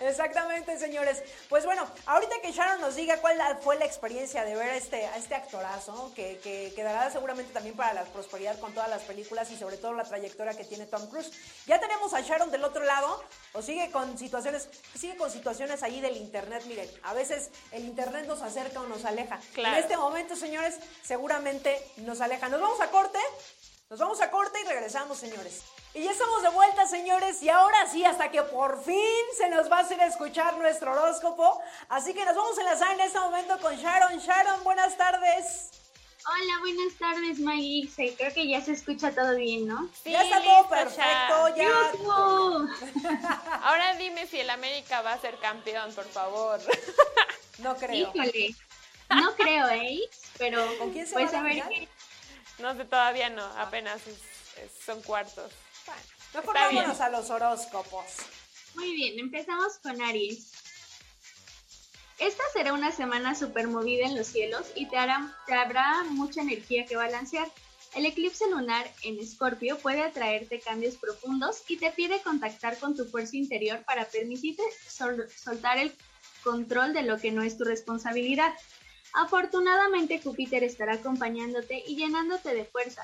[0.00, 1.22] Exactamente, señores.
[1.48, 5.06] Pues bueno, ahorita que Sharon nos diga cuál fue la experiencia de ver a este,
[5.06, 9.50] a este actorazo, que, que quedará seguramente también para la prosperidad con todas las películas
[9.50, 11.30] y sobre todo la trayectoria que tiene Tom Cruise.
[11.66, 13.22] Ya tenemos a Sharon del otro lado,
[13.52, 18.15] o sigue con situaciones, sigue con situaciones ahí del internet, miren, a veces el internet
[18.24, 19.38] nos acerca o nos aleja.
[19.56, 22.48] En este momento, señores, seguramente nos aleja.
[22.48, 23.18] Nos vamos a corte,
[23.90, 25.62] nos vamos a corte y regresamos, señores.
[25.94, 29.70] Y ya estamos de vuelta, señores, y ahora sí, hasta que por fin se nos
[29.70, 31.60] va a hacer escuchar nuestro horóscopo.
[31.88, 34.18] Así que nos vamos a enlazar en este momento con Sharon.
[34.18, 35.70] Sharon, buenas tardes.
[36.28, 37.88] Hola, buenas tardes, Maggie.
[38.16, 39.88] creo que ya se escucha todo bien, ¿no?
[40.02, 41.68] Sí, ya está todo perfecto, ya.
[43.62, 46.60] Ahora dime si el América va a ser campeón, por favor.
[47.58, 48.12] No creo.
[48.14, 48.54] Híjole.
[49.10, 50.00] No creo, ¿eh?
[50.38, 51.88] Pero ¿Con quién se pues va a, ver qué.
[52.58, 54.00] No sé, todavía no, apenas
[54.84, 55.52] son cuartos.
[55.86, 56.02] Bueno,
[56.34, 58.04] mejor vámonos a los horóscopos.
[58.74, 60.52] Muy bien, empezamos con Aries.
[62.18, 66.40] Esta será una semana súper movida en los cielos y te, hará, te habrá mucha
[66.40, 67.46] energía que balancear.
[67.94, 73.04] El eclipse lunar en Escorpio puede atraerte cambios profundos y te pide contactar con tu
[73.06, 75.94] fuerza interior para permitirte soltar el
[76.46, 78.54] control de lo que no es tu responsabilidad.
[79.14, 83.02] Afortunadamente Júpiter estará acompañándote y llenándote de fuerza,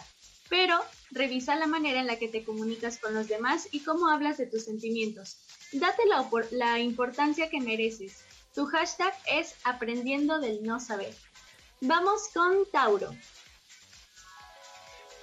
[0.49, 0.79] pero
[1.11, 4.47] revisa la manera en la que te comunicas con los demás y cómo hablas de
[4.47, 5.39] tus sentimientos.
[5.73, 8.21] Date la, la importancia que mereces.
[8.55, 11.15] Tu hashtag es aprendiendo del no saber.
[11.81, 13.11] Vamos con Tauro.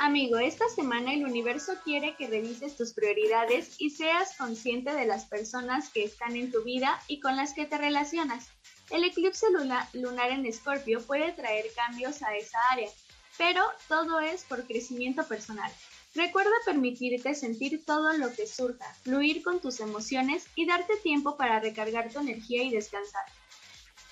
[0.01, 5.25] Amigo, esta semana el universo quiere que revises tus prioridades y seas consciente de las
[5.25, 8.47] personas que están en tu vida y con las que te relacionas.
[8.91, 9.47] El eclipse
[9.91, 12.89] lunar en Escorpio puede traer cambios a esa área,
[13.37, 15.69] pero todo es por crecimiento personal.
[16.15, 21.59] Recuerda permitirte sentir todo lo que surja, fluir con tus emociones y darte tiempo para
[21.59, 23.25] recargar tu energía y descansar.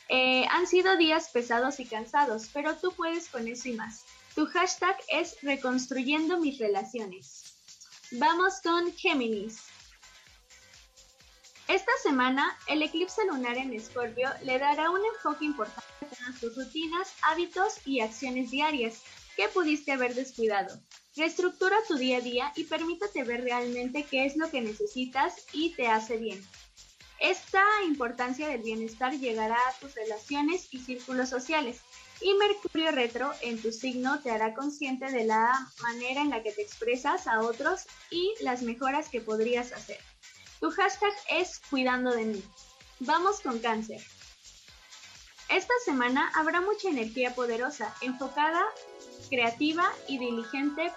[0.10, 4.04] Eh, han sido días pesados y cansados, pero tú puedes con eso y más.
[4.38, 7.56] Tu hashtag es reconstruyendo mis relaciones.
[8.12, 9.64] Vamos con Géminis.
[11.68, 17.14] Esta semana, el eclipse lunar en Escorpio le dará un enfoque importante a tus rutinas,
[17.24, 19.02] hábitos y acciones diarias
[19.36, 20.80] que pudiste haber descuidado.
[21.16, 25.74] Reestructura tu día a día y permítate ver realmente qué es lo que necesitas y
[25.74, 26.48] te hace bien.
[27.20, 31.82] Esta importancia del bienestar llegará a tus relaciones y círculos sociales.
[32.22, 36.52] Y Mercurio retro en tu signo te hará consciente de la manera en la que
[36.52, 40.00] te expresas a otros y las mejoras que podrías hacer.
[40.60, 42.44] Tu hashtag es cuidando de mí.
[43.00, 44.02] Vamos con cáncer.
[45.50, 48.66] Esta semana habrá mucha energía poderosa, enfocada,
[49.30, 50.92] creativa y diligente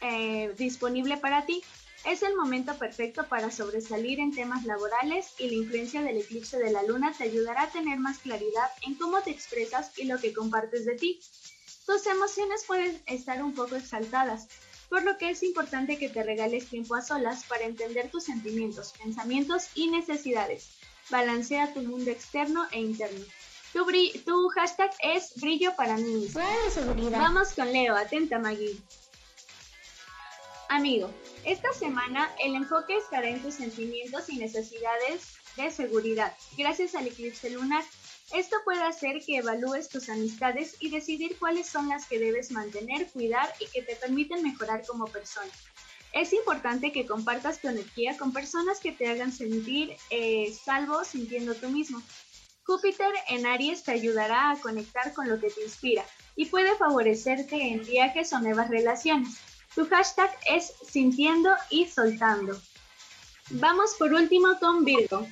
[0.00, 1.62] eh, disponible para ti.
[2.06, 6.70] Es el momento perfecto para sobresalir en temas laborales y la influencia del eclipse de
[6.70, 10.32] la luna te ayudará a tener más claridad en cómo te expresas y lo que
[10.32, 11.20] compartes de ti.
[11.84, 14.46] Tus emociones pueden estar un poco exaltadas,
[14.88, 18.94] por lo que es importante que te regales tiempo a solas para entender tus sentimientos,
[19.02, 20.68] pensamientos y necesidades.
[21.10, 23.24] Balancea tu mundo externo e interno.
[23.72, 23.84] Tu,
[24.24, 26.28] tu hashtag es brillo para mí.
[27.18, 28.80] Vamos con Leo, atenta Maggie.
[30.68, 31.10] Amigo,
[31.44, 37.50] esta semana el enfoque estará en tus sentimientos y necesidades de seguridad, gracias al eclipse
[37.50, 37.84] lunar.
[38.34, 43.06] Esto puede hacer que evalúes tus amistades y decidir cuáles son las que debes mantener,
[43.12, 45.50] cuidar y que te permiten mejorar como persona.
[46.12, 51.54] Es importante que compartas tu energía con personas que te hagan sentir eh, salvo sintiendo
[51.54, 52.02] tú mismo.
[52.64, 56.04] Júpiter en Aries te ayudará a conectar con lo que te inspira
[56.34, 59.38] y puede favorecerte en viajes o nuevas relaciones.
[59.76, 62.58] Tu hashtag es sintiendo y soltando.
[63.50, 65.26] Vamos por último con Virgo.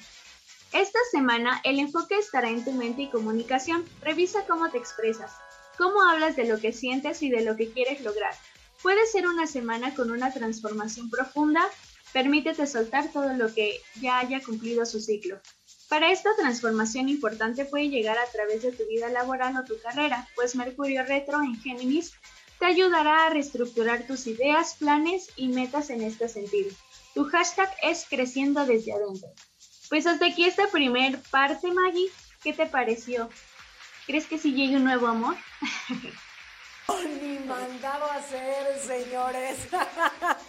[0.75, 3.87] Esta semana el enfoque estará en tu mente y comunicación.
[4.03, 5.33] Revisa cómo te expresas,
[5.79, 8.35] cómo hablas de lo que sientes y de lo que quieres lograr.
[8.83, 11.67] Puede ser una semana con una transformación profunda.
[12.13, 15.41] Permítete soltar todo lo que ya haya cumplido su ciclo.
[15.89, 20.29] Para esta transformación importante puede llegar a través de tu vida laboral o tu carrera,
[20.35, 22.13] pues Mercurio retro en Géminis
[22.59, 26.71] te ayudará a reestructurar tus ideas, planes y metas en este sentido.
[27.15, 29.29] Tu hashtag es creciendo desde adentro.
[29.89, 32.11] Pues hasta aquí esta primer parte, Maggie.
[32.43, 33.29] ¿Qué te pareció?
[34.07, 35.37] ¿Crees que si llegue un nuevo amor?
[37.21, 39.57] Ni mandado a hacer, señores.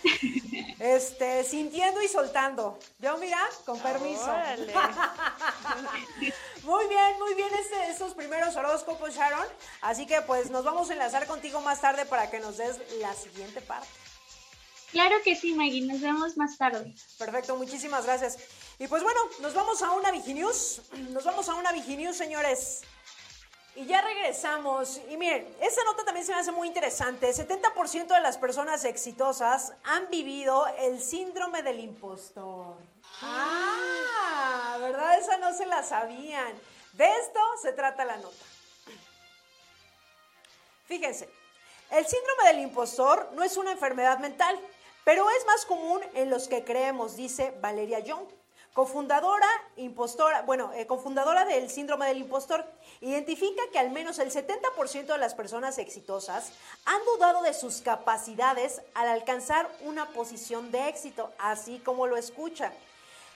[0.79, 2.79] este, sintiendo y soltando.
[2.99, 4.27] Yo, mira, con permiso.
[6.63, 9.47] muy bien, muy bien este, estos primeros horóscopos, Sharon.
[9.81, 13.13] Así que pues nos vamos a enlazar contigo más tarde para que nos des la
[13.13, 13.87] siguiente parte.
[14.91, 16.93] Claro que sí, Maggie, nos vemos más tarde.
[17.17, 18.37] Perfecto, muchísimas gracias.
[18.79, 20.81] Y pues bueno, nos vamos a una Viginews.
[21.11, 22.81] Nos vamos a una Viginews, señores.
[23.75, 25.01] Y ya regresamos.
[25.09, 27.29] Y miren, esta nota también se me hace muy interesante.
[27.29, 32.77] 70% de las personas exitosas han vivido el síndrome del impostor.
[33.21, 35.19] Ah, ¿verdad?
[35.19, 36.53] Esa no se la sabían.
[36.93, 38.45] De esto se trata la nota.
[40.85, 41.27] Fíjense,
[41.91, 44.57] el síndrome del impostor no es una enfermedad mental,
[45.03, 48.27] pero es más común en los que creemos, dice Valeria Young
[48.75, 49.47] cofundadora,
[49.77, 52.65] impostora, bueno, eh, cofundadora del síndrome del impostor,
[52.99, 56.51] identifica que al menos el 70% de las personas exitosas
[56.83, 62.73] han dudado de sus capacidades al alcanzar una posición de éxito, así como lo escucha.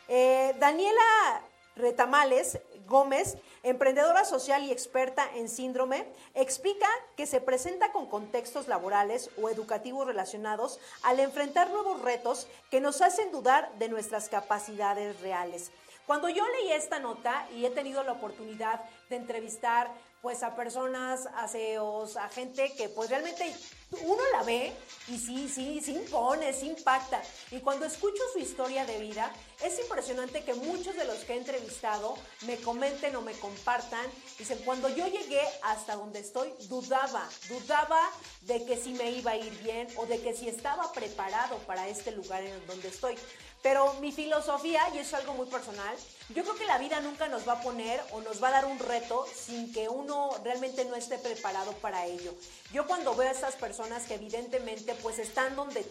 [0.10, 1.42] Eh, Daniela
[1.78, 2.60] Retamales
[2.90, 9.50] Gómez, emprendedora social y experta en síndrome, explica que se presenta con contextos laborales o
[9.50, 15.72] educativos relacionados al enfrentar nuevos retos que nos hacen dudar de nuestras capacidades reales.
[16.08, 18.82] Cuando yo leí esta nota y he tenido la oportunidad
[19.12, 19.92] de entrevistar
[20.22, 23.56] pues a personas, a CEOs, a gente que pues realmente
[24.02, 24.72] uno la ve
[25.08, 27.22] y sí, sí, sí impone, sí impacta.
[27.52, 29.32] Y cuando escucho su historia de vida,
[29.64, 34.06] es impresionante que muchos de los que he entrevistado me comenten o me compartan.
[34.38, 38.02] Dicen, cuando yo llegué hasta donde estoy, dudaba, dudaba
[38.42, 41.88] de que si me iba a ir bien o de que si estaba preparado para
[41.88, 43.16] este lugar en donde estoy.
[43.62, 45.96] Pero mi filosofía, y es algo muy personal,
[46.30, 48.66] yo creo que la vida nunca nos va a poner o nos va a dar
[48.66, 52.34] un reto sin que uno realmente no esté preparado para ello.
[52.72, 55.84] Yo cuando veo a estas personas que evidentemente pues están donde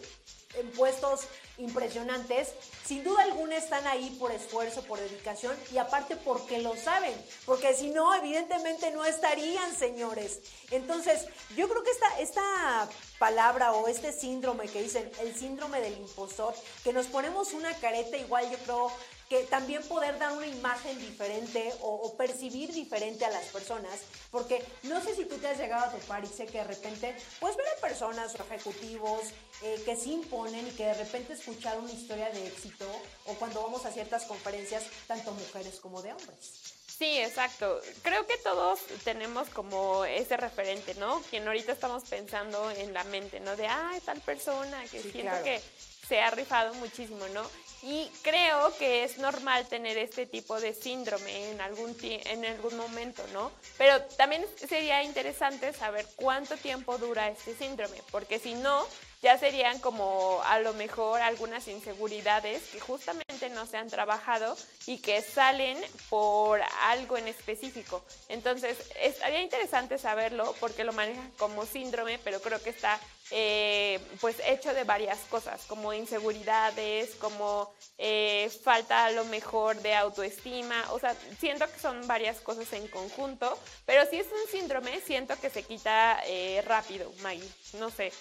[0.55, 1.21] en puestos
[1.57, 2.53] impresionantes,
[2.85, 7.13] sin duda alguna están ahí por esfuerzo, por dedicación y aparte porque lo saben,
[7.45, 10.39] porque si no, evidentemente no estarían, señores.
[10.71, 11.25] Entonces,
[11.55, 16.55] yo creo que esta, esta palabra o este síndrome que dicen, el síndrome del impostor,
[16.83, 18.91] que nos ponemos una careta igual, yo creo
[19.29, 23.99] que también poder dar una imagen diferente o, percibir diferente a las personas,
[24.31, 27.15] porque no sé si tú te has llegado a topar y sé que de repente,
[27.39, 29.21] pues ver a personas o ejecutivos
[29.61, 32.85] eh, que se imponen y que de repente escuchar una historia de éxito
[33.25, 36.79] o cuando vamos a ciertas conferencias, tanto mujeres como de hombres.
[36.99, 37.79] Sí, exacto.
[38.01, 41.21] Creo que todos tenemos como ese referente, ¿no?
[41.29, 43.55] Quien ahorita estamos pensando en la mente, ¿no?
[43.55, 45.61] De, ay, tal persona que siento que
[46.09, 47.43] se ha rifado muchísimo, ¿no?
[47.81, 53.23] Y creo que es normal tener este tipo de síndrome en algún, en algún momento,
[53.31, 53.51] ¿no?
[53.77, 58.85] Pero también sería interesante saber cuánto tiempo dura este síndrome, porque si no,
[59.21, 64.55] ya serían como a lo mejor algunas inseguridades que justamente no se han trabajado
[64.85, 65.77] y que salen
[66.09, 68.03] por algo en específico.
[68.29, 72.99] Entonces, estaría interesante saberlo porque lo manejan como síndrome, pero creo que está
[73.31, 79.93] eh, pues hecho de varias cosas, como inseguridades, como eh, falta a lo mejor de
[79.93, 84.99] autoestima, o sea, siento que son varias cosas en conjunto, pero si es un síndrome,
[85.01, 88.11] siento que se quita eh, rápido, Maggie, no sé.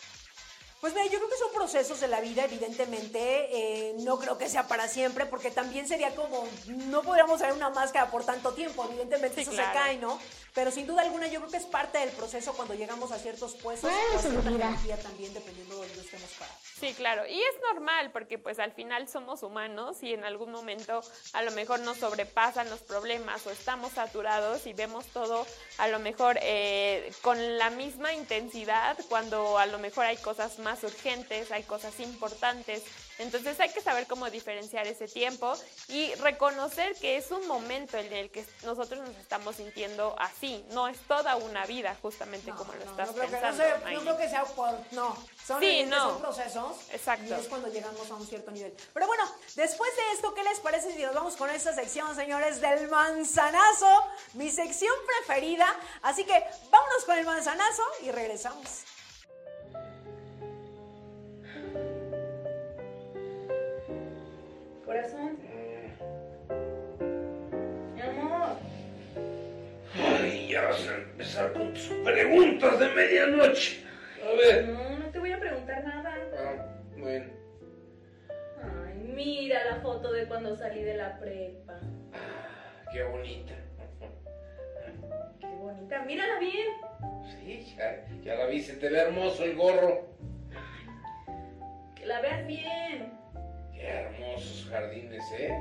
[0.81, 3.19] Pues mira, yo creo que son procesos de la vida, evidentemente.
[3.21, 7.71] Eh, no creo que sea para siempre, porque también sería como, no podríamos traer una
[7.71, 10.21] máscara por tanto tiempo, evidentemente eso se cae, ¿no?
[10.55, 13.55] Pero sin duda alguna yo creo que es parte del proceso cuando llegamos a ciertos
[13.55, 16.68] puestos o a cierta energía también, dependiendo de donde estemos parados.
[16.79, 17.27] Sí, claro.
[17.27, 21.01] Y es normal, porque pues al final somos humanos y en algún momento
[21.33, 25.45] a lo mejor nos sobrepasan los problemas o estamos saturados y vemos todo
[25.79, 30.85] a lo mejor eh, con la misma intensidad cuando a lo mejor hay cosas más
[30.85, 32.85] urgentes, hay cosas importantes.
[33.19, 35.55] Entonces hay que saber cómo diferenciar ese tiempo
[35.89, 40.65] y reconocer que es un momento en el que nosotros nos estamos sintiendo así.
[40.71, 43.65] No es toda una vida, justamente como lo estás pensando.
[43.93, 44.71] no, creo que sea por...
[44.93, 46.77] No, son, son procesos.
[46.93, 47.27] Exacto.
[47.27, 48.73] Y es cuando llegamos a un cierto nivel.
[48.95, 49.25] Pero bueno,
[49.57, 54.05] después de esto, ¿qué les parece si nos vamos con esta sección, señores, del manzanazo?
[54.35, 55.67] Mi sección preferida.
[56.03, 58.85] Así que vámonos con el manzanazo y regresamos.
[64.89, 65.37] Corazón.
[67.95, 68.57] Mi amor.
[69.95, 73.85] Ay, ya vas a empezar con tus preguntas de medianoche.
[74.25, 74.69] A ver.
[74.69, 76.15] No, no te voy a preguntar nada.
[76.39, 77.27] Ah, bueno.
[78.63, 81.79] Ay, mira la foto de cuando salí de la prepa.
[82.15, 83.53] Ah, qué bonita.
[85.39, 86.03] Qué bonita.
[86.07, 86.67] Mírala bien.
[87.29, 88.63] Sí, ya, ya la vi.
[88.63, 90.09] Se te ve hermoso el gorro.
[91.95, 93.18] Que la veas bien.
[93.79, 95.55] Qué hermosos jardines, ¿eh?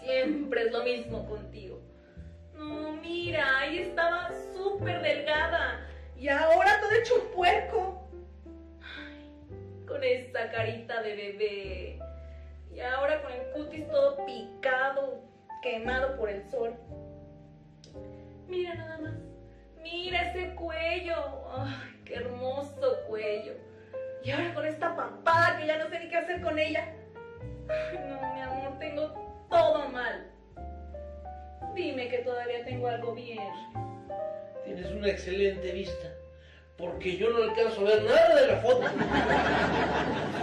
[0.00, 1.80] Siempre es lo mismo contigo.
[2.54, 5.88] No, mira, ahí estaba súper delgada.
[6.16, 8.08] Y ahora todo hecho un puerco.
[9.86, 11.98] con esa carita de bebé.
[12.70, 15.22] Y ahora con el cutis todo picado,
[15.62, 16.74] quemado por el sol.
[18.46, 19.14] Mira nada más.
[19.82, 21.16] Mira ese cuello.
[21.56, 23.54] Ay, qué hermoso cuello.
[24.22, 26.94] Y ahora con esta papada que ya no sé ni qué hacer con ella.
[28.08, 29.12] No, mi amor, tengo
[29.48, 30.30] todo mal.
[31.74, 33.52] Dime que todavía tengo algo bien.
[34.64, 36.08] Tienes una excelente vista,
[36.76, 38.82] porque yo no alcanzo a ver nada de la foto.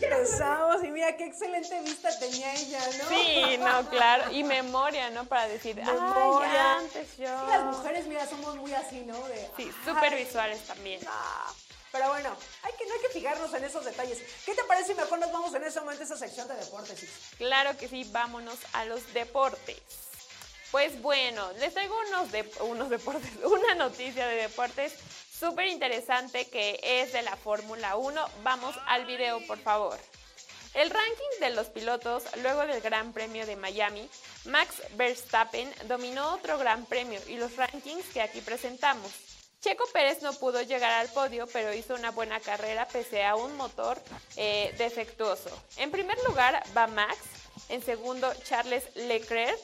[0.00, 3.08] Pensamos y mira qué excelente vista tenía ella, ¿no?
[3.08, 4.30] Sí, no, claro.
[4.32, 5.24] Y memoria, ¿no?
[5.24, 6.78] Para decir, memoria.
[6.78, 7.24] antes yo.
[7.48, 9.16] las mujeres, mira, somos muy así, ¿no?
[9.56, 11.00] sí, súper visuales también.
[11.92, 14.18] Pero bueno, hay que, no hay que fijarnos en esos detalles.
[14.44, 17.04] ¿Qué te parece si mejor nos vamos en ese momento a esa sección de deportes?
[17.36, 19.80] Claro que sí, vámonos a los deportes.
[20.70, 24.94] Pues bueno, les traigo unos, de, unos deportes, una noticia de deportes
[25.36, 28.24] súper interesante que es de la Fórmula 1.
[28.44, 29.98] Vamos al video, por favor.
[30.74, 34.08] El ranking de los pilotos luego del Gran Premio de Miami,
[34.44, 39.29] Max Verstappen dominó otro Gran Premio y los rankings que aquí presentamos.
[39.60, 43.56] Checo Pérez no pudo llegar al podio, pero hizo una buena carrera pese a un
[43.56, 44.00] motor
[44.36, 45.50] eh, defectuoso.
[45.76, 47.18] En primer lugar va Max,
[47.68, 49.60] en segundo Charles Leclerc,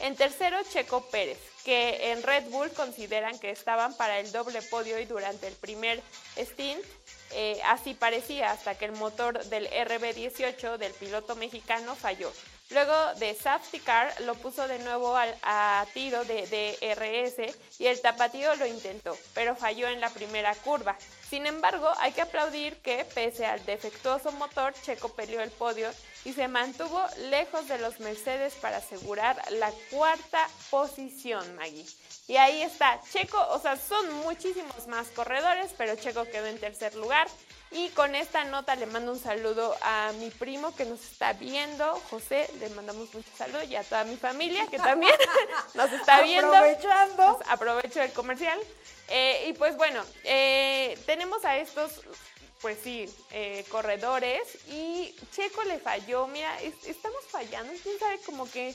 [0.00, 4.98] en tercero Checo Pérez, que en Red Bull consideran que estaban para el doble podio
[4.98, 6.02] y durante el primer
[6.36, 6.84] stint
[7.32, 12.32] eh, así parecía hasta que el motor del RB18 del piloto mexicano falló.
[12.70, 13.82] Luego de Safety
[14.24, 19.88] lo puso de nuevo a tiro de DRS y el tapatío lo intentó, pero falló
[19.88, 20.96] en la primera curva.
[21.28, 25.90] Sin embargo, hay que aplaudir que, pese al defectuoso motor, Checo peleó el podio
[26.24, 31.86] y se mantuvo lejos de los Mercedes para asegurar la cuarta posición, Maggie.
[32.26, 36.94] Y ahí está, Checo, o sea, son muchísimos más corredores, pero Checo quedó en tercer
[36.94, 37.28] lugar.
[37.70, 41.84] Y con esta nota le mando un saludo a mi primo que nos está viendo,
[42.10, 45.12] José, le mandamos mucho saludo y a toda mi familia que también
[45.74, 46.54] nos está viendo.
[46.54, 47.36] Aprovechando.
[47.36, 48.58] Pues aprovecho el comercial.
[49.08, 52.00] Eh, y pues bueno, eh, tenemos a estos,
[52.62, 56.26] pues sí, eh, corredores y Checo le falló.
[56.26, 58.74] Mira, estamos fallando, quién sabe como que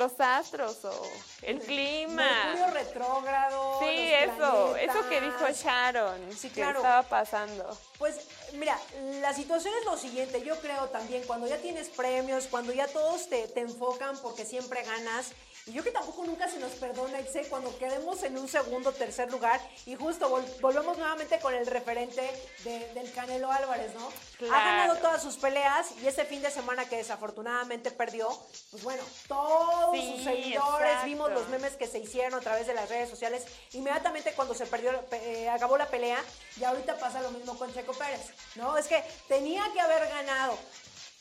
[0.00, 1.02] los astros o
[1.42, 2.24] el clima.
[2.46, 3.78] Mercurio retrógrado.
[3.80, 6.78] Sí, los eso, eso que dijo Sharon, Sí, que claro.
[6.78, 7.78] estaba pasando.
[7.98, 8.16] Pues
[8.54, 8.78] mira,
[9.20, 13.28] la situación es lo siguiente, yo creo también, cuando ya tienes premios, cuando ya todos
[13.28, 15.32] te, te enfocan porque siempre ganas,
[15.66, 19.30] y yo que tampoco nunca se nos perdona, Itze, cuando quedemos en un segundo, tercer
[19.30, 22.22] lugar, y justo vol- volvemos nuevamente con el referente
[22.64, 24.10] de- del Canelo Álvarez, ¿no?
[24.38, 24.54] Claro.
[24.54, 28.28] Ha ganado todas sus peleas y ese fin de semana que desafortunadamente perdió,
[28.70, 31.06] pues bueno, todos Sí, sus seguidores, exacto.
[31.06, 34.66] vimos los memes que se hicieron a través de las redes sociales, inmediatamente cuando se
[34.66, 36.22] perdió, eh, acabó la pelea,
[36.58, 38.76] y ahorita pasa lo mismo con Checo Pérez, ¿no?
[38.78, 40.58] Es que tenía que haber ganado.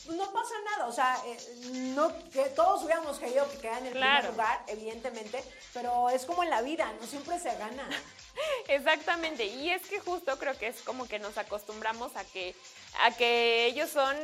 [0.09, 1.37] No pasa nada, o sea, eh,
[1.95, 4.17] no que todos hubiéramos querido que quedara en el Claro.
[4.19, 5.43] primer lugar, evidentemente,
[5.73, 7.87] pero es como en la vida, no siempre se gana.
[8.67, 12.55] Exactamente, y es que justo creo que es como que nos acostumbramos a que
[13.03, 14.15] a que ellos son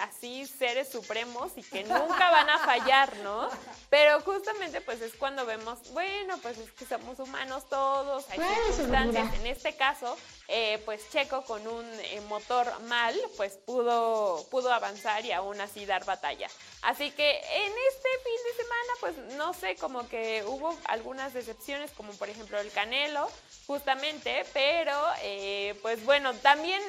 [0.00, 3.48] así seres supremos y que nunca van a fallar, ¿no?
[3.90, 9.34] Pero justamente pues es cuando vemos, bueno, pues es que somos humanos todos, hay circunstancias.
[9.34, 10.16] En este caso,
[10.48, 15.86] eh, pues Checo con un eh, motor mal, pues pudo, pudo avanzar y aún así
[15.86, 16.48] dar batalla.
[16.82, 21.90] Así que en este fin de semana, pues no sé, como que hubo algunas decepciones,
[21.92, 23.28] como por ejemplo el Canelo,
[23.66, 26.82] justamente, pero eh, pues bueno, también,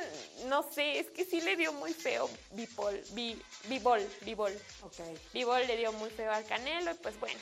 [0.47, 4.53] no sé, es que sí le dio muy feo Bipol, Bi- Bibol, Bibol.
[5.34, 7.39] Bibol le dio muy feo al Canelo y pues bueno.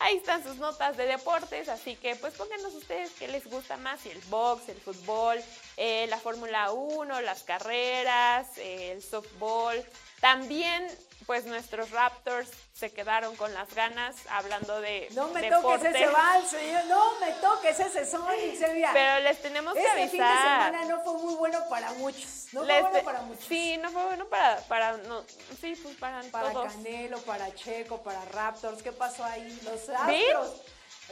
[0.00, 4.00] Ahí están sus notas de deportes, así que pues pónganos ustedes qué les gusta más,
[4.00, 5.38] si el box, el fútbol,
[5.78, 9.82] eh, la Fórmula 1, las carreras, eh, el softball.
[10.20, 10.86] También
[11.26, 16.48] pues nuestros Raptors se quedaron con las ganas hablando de No me toques ese vals,
[16.48, 18.92] señor, no me toques ese Sonic, se mira.
[18.94, 20.10] Pero les tenemos que Este avisar.
[20.10, 23.44] fin de semana no fue muy bueno para muchos, no Les fue bueno para muchos.
[23.44, 25.22] Sí, no fue bueno para, para, no,
[25.60, 26.72] sí, pues para, Para todos.
[26.72, 29.60] Canelo, para Checo, para Raptors, ¿qué pasó ahí?
[29.64, 29.96] Los ¿Ven?
[30.38, 30.62] Astros.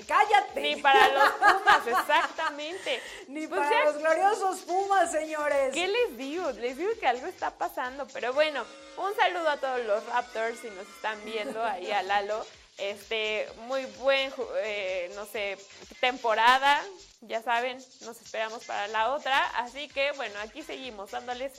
[0.07, 0.61] Cállate.
[0.61, 3.03] Ni para los Pumas, exactamente.
[3.29, 5.73] Ni Pues para los gloriosos Pumas, señores.
[5.73, 6.51] ¿Qué les digo?
[6.53, 8.07] Les digo que algo está pasando.
[8.13, 8.65] Pero bueno,
[8.99, 12.45] un saludo a todos los Raptors si nos están viendo ahí a Lalo.
[12.79, 15.57] Este, muy buen, eh, no sé,
[16.01, 16.83] temporada.
[17.23, 19.47] Ya saben, nos esperamos para la otra.
[19.57, 21.53] Así que bueno, aquí seguimos dándoles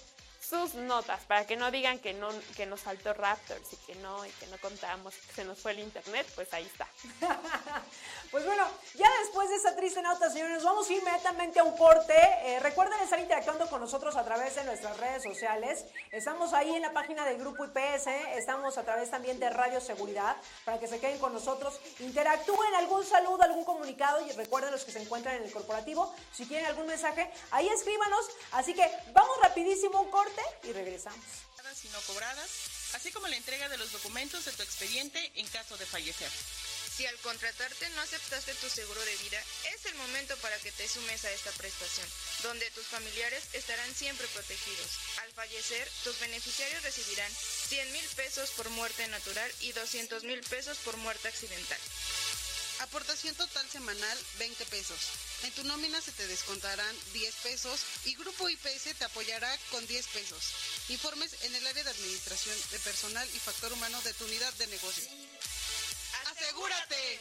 [0.48, 4.26] sus notas para que no digan que no que nos faltó Raptors y que no
[4.26, 6.88] y que no contamos que se nos fue el internet, pues ahí está.
[8.30, 12.14] Pues bueno, ya después de esta triste nota, señores, vamos inmediatamente a un corte.
[12.44, 15.86] Eh, recuerden estar interactuando con nosotros a través de nuestras redes sociales.
[16.12, 20.36] Estamos ahí en la página del Grupo IPS, estamos a través también de Radio Seguridad,
[20.66, 21.80] para que se queden con nosotros.
[22.00, 26.46] Interactúen, algún saludo, algún comunicado, y recuerden los que se encuentran en el corporativo, si
[26.46, 28.30] quieren algún mensaje, ahí escríbanos.
[28.52, 31.26] Así que vamos rapidísimo un corte y regresamos.
[31.84, 32.50] y no cobradas,
[32.94, 36.32] así como la entrega de los documentos de tu expediente en caso de fallecer.
[36.98, 39.40] Si al contratarte no aceptaste tu seguro de vida,
[39.76, 42.08] es el momento para que te sumes a esta prestación,
[42.42, 44.98] donde tus familiares estarán siempre protegidos.
[45.22, 47.32] Al fallecer, tus beneficiarios recibirán
[47.70, 51.80] 100 mil pesos por muerte natural y 200 mil pesos por muerte accidental.
[52.80, 55.00] Aportación total semanal 20 pesos.
[55.44, 60.08] En tu nómina se te descontarán 10 pesos y Grupo IPS te apoyará con 10
[60.08, 60.54] pesos.
[60.90, 64.68] Informes en el área de administración de personal y factor humano de tu unidad de
[64.68, 65.10] negocio.
[66.32, 67.20] ¡Asegúrate!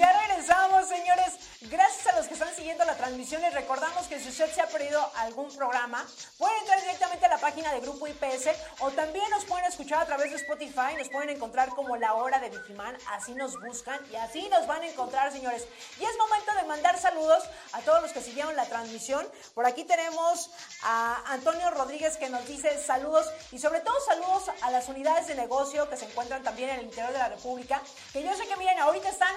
[0.00, 1.34] Ya regresamos, señores.
[1.60, 3.42] Gracias a los que están siguiendo la transmisión.
[3.42, 6.06] Les recordamos que si usted se ha perdido algún programa,
[6.38, 8.48] pueden entrar directamente a la página de Grupo IPS
[8.78, 10.96] o también nos pueden escuchar a través de Spotify.
[10.96, 12.96] Nos pueden encontrar como La Hora de Vigimán.
[13.10, 15.66] Así nos buscan y así nos van a encontrar, señores.
[15.98, 19.28] Y es momento de mandar saludos a todos los que siguieron la transmisión.
[19.52, 20.50] Por aquí tenemos
[20.82, 25.34] a Antonio Rodríguez que nos dice saludos y sobre todo saludos a las unidades de
[25.34, 27.82] negocio que se encuentran también en el interior de la República.
[28.14, 29.36] Que yo sé que, miren, ahorita están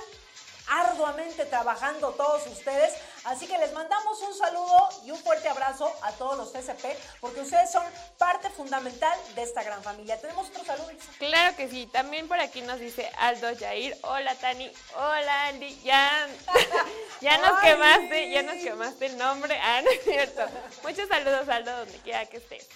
[0.67, 2.93] arduamente trabajando todos ustedes.
[3.25, 6.85] Así que les mandamos un saludo y un fuerte abrazo a todos los TCP,
[7.21, 7.83] porque ustedes son
[8.17, 10.19] parte fundamental de esta gran familia.
[10.19, 10.89] Tenemos otro saludo.
[11.19, 16.27] Claro que sí, también por aquí nos dice Aldo Yair, hola Tani, hola Andy, ya,
[17.21, 17.69] ya nos Ay.
[17.71, 20.41] quemaste, ya nos quemaste el nombre, ah, no es cierto.
[20.83, 22.67] Muchos saludos Aldo donde quiera que estés.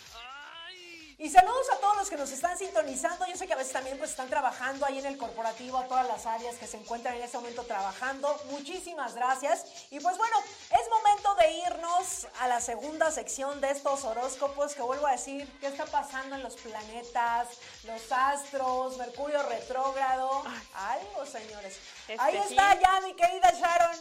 [1.20, 3.26] Y saludos a todos los que nos están sintonizando.
[3.26, 6.07] Yo sé que a veces también pues están trabajando ahí en el corporativo, a todas
[6.07, 8.39] las áreas que se encuentran en este momento trabajando.
[8.51, 9.65] Muchísimas gracias.
[9.89, 10.38] Y pues bueno,
[10.70, 15.51] es momento de irnos a la segunda sección de estos horóscopos que vuelvo a decir,
[15.59, 17.47] ¿qué está pasando en los planetas,
[17.86, 20.43] los astros, Mercurio retrógrado?
[20.76, 21.80] Algo, señores.
[22.07, 22.53] Este ahí sí.
[22.53, 23.97] está ya mi querida Sharon.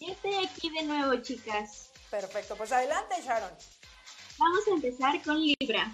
[0.00, 1.90] Ya estoy aquí de nuevo, chicas.
[2.10, 3.77] Perfecto, pues adelante Sharon.
[4.38, 5.92] Vamos a empezar con Libra.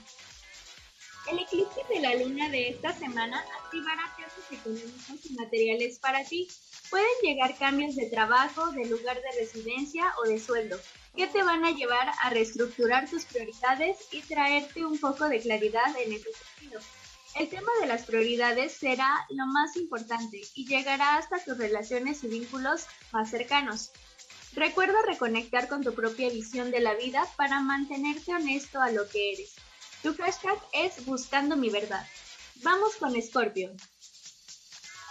[1.30, 6.46] El eclipse de la luna de esta semana activará cambios económicos y materiales para ti.
[6.90, 10.78] Pueden llegar cambios de trabajo, de lugar de residencia o de sueldo,
[11.16, 15.96] que te van a llevar a reestructurar tus prioridades y traerte un poco de claridad
[15.98, 16.80] en ese sentido.
[17.36, 22.28] El tema de las prioridades será lo más importante y llegará hasta tus relaciones y
[22.28, 23.90] vínculos más cercanos.
[24.54, 29.32] Recuerda reconectar con tu propia visión de la vida para mantenerte honesto a lo que
[29.32, 29.56] eres.
[30.02, 32.06] Tu hashtag es buscando mi verdad.
[32.62, 33.72] Vamos con Scorpio.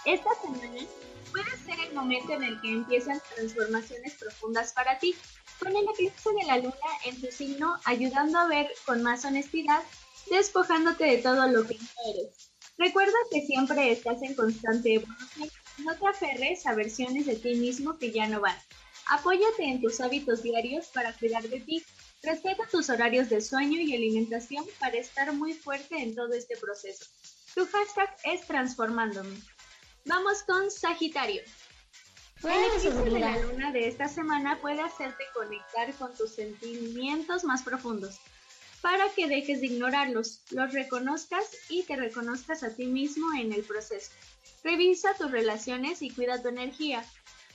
[0.05, 0.85] Esta semana
[1.31, 5.15] puede ser el momento en el que empiezan transformaciones profundas para ti,
[5.59, 6.75] con el eclipse de la luna
[7.05, 9.83] en tu signo ayudando a ver con más honestidad
[10.29, 12.49] despojándote de todo lo que no eres.
[12.77, 15.49] Recuerda que siempre estás en constante evolución.
[15.79, 18.57] No te aferres a versiones de ti mismo que ya no van.
[19.09, 21.83] Apóyate en tus hábitos diarios para cuidar de ti.
[22.21, 27.05] Respeta tus horarios de sueño y alimentación para estar muy fuerte en todo este proceso.
[27.53, 29.37] Tu hashtag es transformándome.
[30.05, 31.41] Vamos con Sagitario.
[32.43, 37.63] El eclipse de la luna de esta semana puede hacerte conectar con tus sentimientos más
[37.63, 38.19] profundos
[38.83, 43.63] para que dejes de ignorarlos, los reconozcas y te reconozcas a ti mismo en el
[43.63, 44.11] proceso.
[44.61, 47.05] Revisa tus relaciones y cuida tu energía,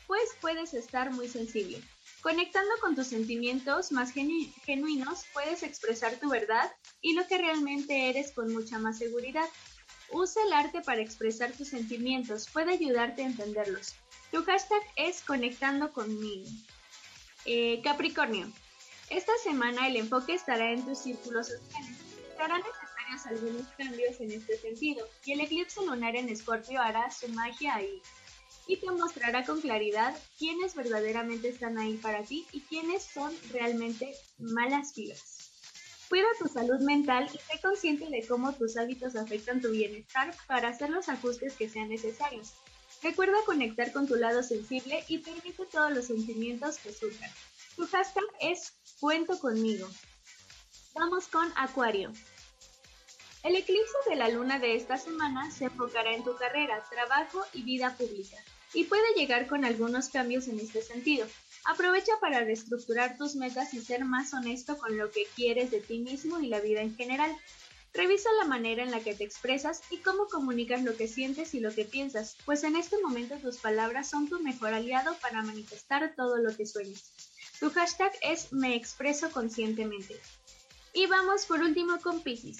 [0.08, 1.80] pues puedes estar muy sensible.
[2.22, 8.32] Conectando con tus sentimientos más genuinos, puedes expresar tu verdad y lo que realmente eres
[8.32, 9.48] con mucha más seguridad.
[10.10, 13.94] Usa el arte para expresar tus sentimientos, puede ayudarte a entenderlos.
[14.32, 16.48] Tu hashtag es conectando conmigo.
[17.44, 18.50] Eh, Capricornio,
[19.10, 21.98] esta semana el enfoque estará en tus círculos sociales.
[22.34, 27.28] Serán necesarios algunos cambios en este sentido, y el eclipse lunar en Escorpio hará su
[27.28, 28.02] magia ahí
[28.76, 34.94] te mostrará con claridad quiénes verdaderamente están ahí para ti y quiénes son realmente malas
[34.94, 35.38] vidas.
[36.08, 40.68] Cuida tu salud mental y sé consciente de cómo tus hábitos afectan tu bienestar para
[40.68, 42.54] hacer los ajustes que sean necesarios.
[43.02, 47.30] Recuerda conectar con tu lado sensible y permite todos los sentimientos que surjan.
[47.76, 49.88] Tu hashtag es cuento conmigo.
[50.94, 52.12] Vamos con Acuario.
[53.44, 57.62] El eclipse de la luna de esta semana se enfocará en tu carrera, trabajo y
[57.62, 58.36] vida pública,
[58.74, 61.26] y puede llegar con algunos cambios en este sentido.
[61.64, 65.98] Aprovecha para reestructurar tus metas y ser más honesto con lo que quieres de ti
[65.98, 67.36] mismo y la vida en general.
[67.94, 71.60] Revisa la manera en la que te expresas y cómo comunicas lo que sientes y
[71.60, 76.14] lo que piensas, pues en este momento tus palabras son tu mejor aliado para manifestar
[76.14, 77.12] todo lo que sueñas.
[77.58, 80.20] Tu hashtag es me expreso conscientemente.
[80.92, 82.58] Y vamos por último con Pisces.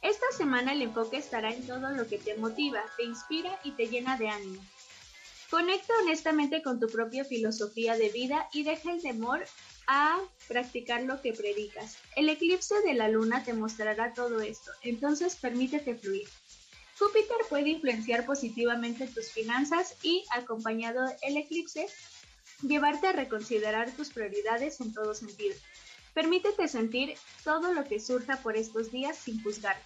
[0.00, 3.86] Esta semana el enfoque estará en todo lo que te motiva, te inspira y te
[3.86, 4.62] llena de ánimo.
[5.52, 9.44] Conecta honestamente con tu propia filosofía de vida y deja el temor
[9.86, 11.98] a practicar lo que predicas.
[12.16, 16.26] El eclipse de la luna te mostrará todo esto, entonces permítete fluir.
[16.98, 21.86] Júpiter puede influenciar positivamente tus finanzas y, acompañado del eclipse,
[22.62, 25.54] llevarte a reconsiderar tus prioridades en todo sentido.
[26.14, 29.76] Permítete sentir todo lo que surja por estos días sin juzgar.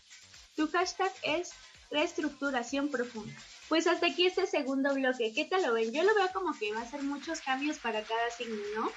[0.54, 1.50] Tu hashtag es
[1.90, 3.34] reestructuración profunda.
[3.68, 5.32] Pues hasta aquí este segundo bloque.
[5.34, 5.92] ¿Qué tal lo ven?
[5.92, 8.92] Yo lo veo como que va a ser muchos cambios para cada signo, ¿no?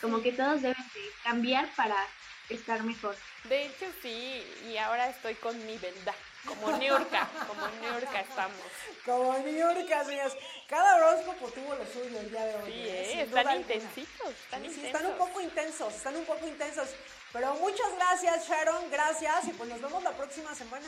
[0.00, 1.96] Como que todos deben de cambiar para
[2.48, 3.16] estar mejor.
[3.44, 6.14] De hecho, sí, y ahora estoy con mi verdad.
[6.46, 8.66] Como Niurka, como Niurka estamos.
[9.04, 10.36] Como Niurka, señores.
[10.66, 12.72] Cada horóscopo tuvo lo suyo el día de hoy.
[12.72, 13.22] Sí, ¿eh?
[13.22, 14.84] están intensitos, están sí, intensos.
[14.84, 16.88] están un poco intensos, están un poco intensos.
[17.32, 19.48] Pero muchas gracias, Sharon, gracias.
[19.48, 20.86] Y pues nos vemos la próxima semana.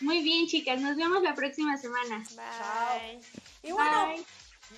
[0.00, 2.24] Muy bien, chicas, nos vemos la próxima semana.
[2.26, 3.20] Chao.
[3.62, 4.14] Y bueno,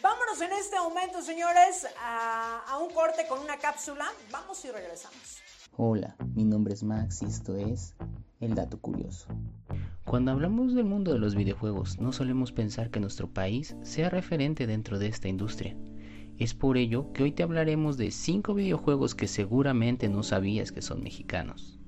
[0.03, 4.07] vámonos en este momento, señores, a, a un corte con una cápsula.
[4.33, 5.43] Vamos y regresamos.
[5.77, 7.95] Hola, mi nombre es Max y esto es
[8.41, 9.29] El Dato Curioso.
[10.05, 14.67] Cuando hablamos del mundo de los videojuegos, no solemos pensar que nuestro país sea referente
[14.67, 15.77] dentro de esta industria.
[16.37, 20.83] Es por ello que hoy te hablaremos de 5 videojuegos que seguramente no sabías que
[20.83, 21.79] son mexicanos.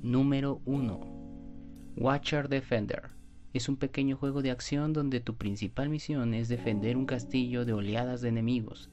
[0.00, 1.11] Número 1.
[1.96, 3.10] Watcher Defender.
[3.52, 7.74] Es un pequeño juego de acción donde tu principal misión es defender un castillo de
[7.74, 8.88] oleadas de enemigos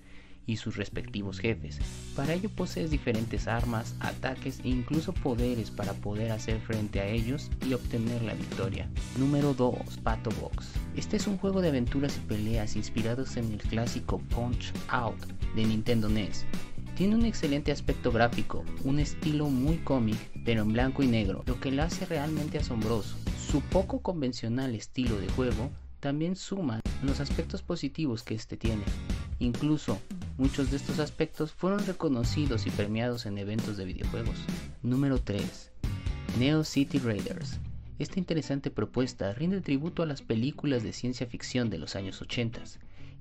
[0.45, 1.79] y sus respectivos jefes.
[2.15, 7.49] Para ello posees diferentes armas, ataques e incluso poderes para poder hacer frente a ellos
[7.65, 8.89] y obtener la victoria.
[9.17, 9.99] Número 2.
[10.03, 10.73] Pato Box.
[10.97, 15.25] Este es un juego de aventuras y peleas inspirados en el clásico Punch Out
[15.55, 16.45] de Nintendo NES.
[16.99, 21.57] Tiene un excelente aspecto gráfico, un estilo muy cómic, pero en blanco y negro, lo
[21.57, 23.15] que lo hace realmente asombroso.
[23.49, 25.71] Su poco convencional estilo de juego
[26.01, 28.83] también suma los aspectos positivos que este tiene.
[29.39, 29.97] Incluso
[30.37, 34.35] muchos de estos aspectos fueron reconocidos y premiados en eventos de videojuegos.
[34.83, 35.71] Número 3.
[36.37, 37.61] Neo City Raiders.
[37.97, 42.61] Esta interesante propuesta rinde tributo a las películas de ciencia ficción de los años 80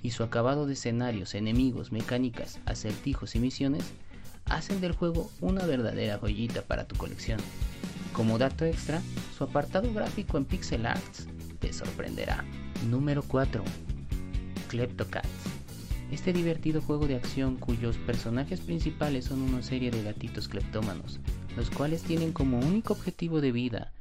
[0.03, 3.85] y su acabado de escenarios, enemigos, mecánicas, acertijos y misiones
[4.47, 7.41] hacen del juego una verdadera joyita para tu colección.
[8.13, 9.03] Como dato extra,
[9.37, 11.27] su apartado gráfico en pixel arts
[11.59, 12.45] te sorprenderá.
[12.89, 13.63] Número 4.
[14.69, 15.29] Kleptocats.
[16.11, 21.21] Este divertido juego de acción cuyos personajes principales son una serie de gatitos cleptómanos,
[21.57, 23.93] los cuales tienen como único objetivo de vida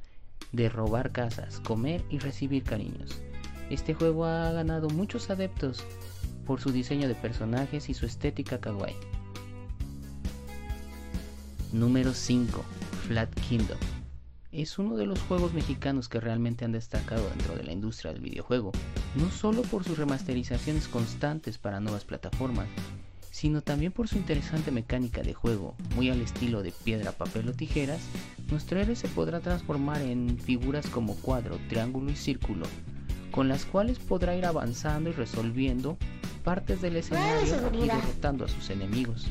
[0.52, 3.20] de robar casas, comer y recibir cariños.
[3.70, 5.84] Este juego ha ganado muchos adeptos
[6.46, 8.96] por su diseño de personajes y su estética kawaii.
[11.72, 12.64] Número 5.
[13.06, 13.76] Flat Kingdom.
[14.50, 18.22] Es uno de los juegos mexicanos que realmente han destacado dentro de la industria del
[18.22, 18.72] videojuego,
[19.16, 22.66] no solo por sus remasterizaciones constantes para nuevas plataformas,
[23.30, 27.52] sino también por su interesante mecánica de juego, muy al estilo de piedra, papel o
[27.52, 28.00] tijeras,
[28.50, 32.64] nuestro héroe se podrá transformar en figuras como cuadro, triángulo y círculo,
[33.38, 35.96] con las cuales podrá ir avanzando y resolviendo
[36.42, 39.26] partes del escenario y derrotando a sus enemigos.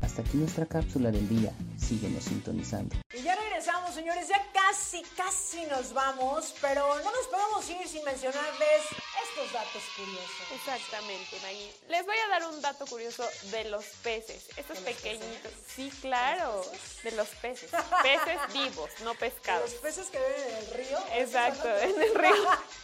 [0.00, 1.52] Hasta aquí nuestra cápsula del día.
[1.78, 2.96] Síguenos sintonizando.
[3.16, 4.26] Y ya regresamos, señores.
[4.26, 6.56] Ya casi, casi nos vamos.
[6.60, 8.82] Pero no nos podemos ir sin mencionarles
[9.28, 10.46] estos datos curiosos.
[10.52, 11.72] Exactamente, Maggie.
[11.90, 14.48] Les voy a dar un dato curioso de los peces.
[14.56, 15.52] Estos pequeñitos.
[15.68, 16.62] Sí, claro.
[17.04, 17.70] De los peces.
[18.02, 19.70] Peces vivos, no pescados.
[19.70, 20.98] Los peces que viven en el río.
[21.14, 22.48] Exacto, en el río.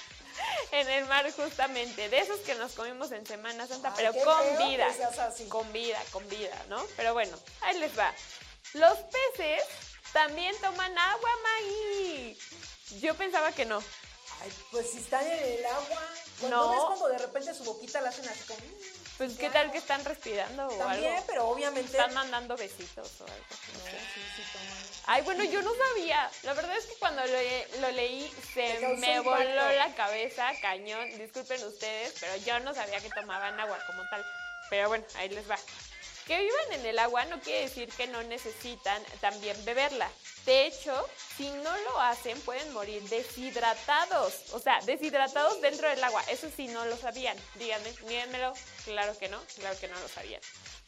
[0.72, 4.88] en el mar justamente, de esos que nos comimos en Semana Santa, pero con vida,
[5.48, 6.84] con vida, con vida, ¿no?
[6.96, 8.12] Pero bueno, ahí les va.
[8.74, 9.64] Los peces
[10.12, 12.36] también toman agua, Maggie.
[13.00, 13.82] Yo pensaba que no.
[14.42, 16.02] Ay, pues si están en el agua.
[16.48, 16.70] no.
[16.70, 18.60] ves cuando de repente su boquita la hacen así como...
[19.20, 21.90] Pues qué tal que están respirando o También, pero obviamente...
[21.90, 23.44] Están mandando besitos o algo.
[23.74, 24.42] No, sí, sí.
[25.04, 26.30] Ay, bueno, yo no sabía.
[26.42, 31.06] La verdad es que cuando lo, lo leí se me voló la cabeza, cañón.
[31.18, 34.24] Disculpen ustedes, pero yo no sabía que tomaban agua como tal.
[34.70, 35.58] Pero bueno, ahí les va.
[36.26, 40.08] Que vivan en el agua no quiere decir que no necesitan también beberla.
[40.46, 40.94] De hecho,
[41.36, 44.52] si no lo hacen, pueden morir deshidratados.
[44.52, 46.22] O sea, deshidratados dentro del agua.
[46.28, 47.36] Eso sí, no lo sabían.
[47.56, 48.52] Díganme, mírenmelo.
[48.84, 50.40] Claro que no, claro que no lo sabían.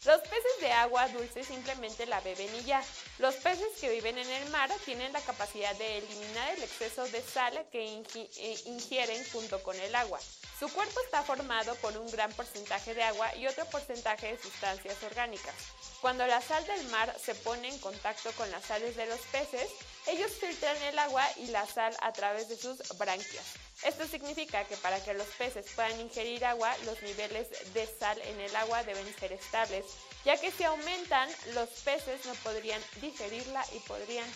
[0.05, 2.83] Los peces de agua dulce simplemente la beben y ya.
[3.19, 7.23] Los peces que viven en el mar tienen la capacidad de eliminar el exceso de
[7.23, 10.19] sal que eh, ingieren junto con el agua.
[10.59, 15.01] Su cuerpo está formado por un gran porcentaje de agua y otro porcentaje de sustancias
[15.05, 15.55] orgánicas.
[16.01, 19.71] Cuando la sal del mar se pone en contacto con las sales de los peces,
[20.09, 23.62] ellos filtran el agua y la sal a través de sus branquias.
[23.85, 28.41] Esto significa que para que los peces puedan ingerir agua, los niveles de sal en
[28.41, 29.85] el agua deben ser estables,
[30.24, 34.28] ya que si aumentan, los peces no podrían digerirla y podrían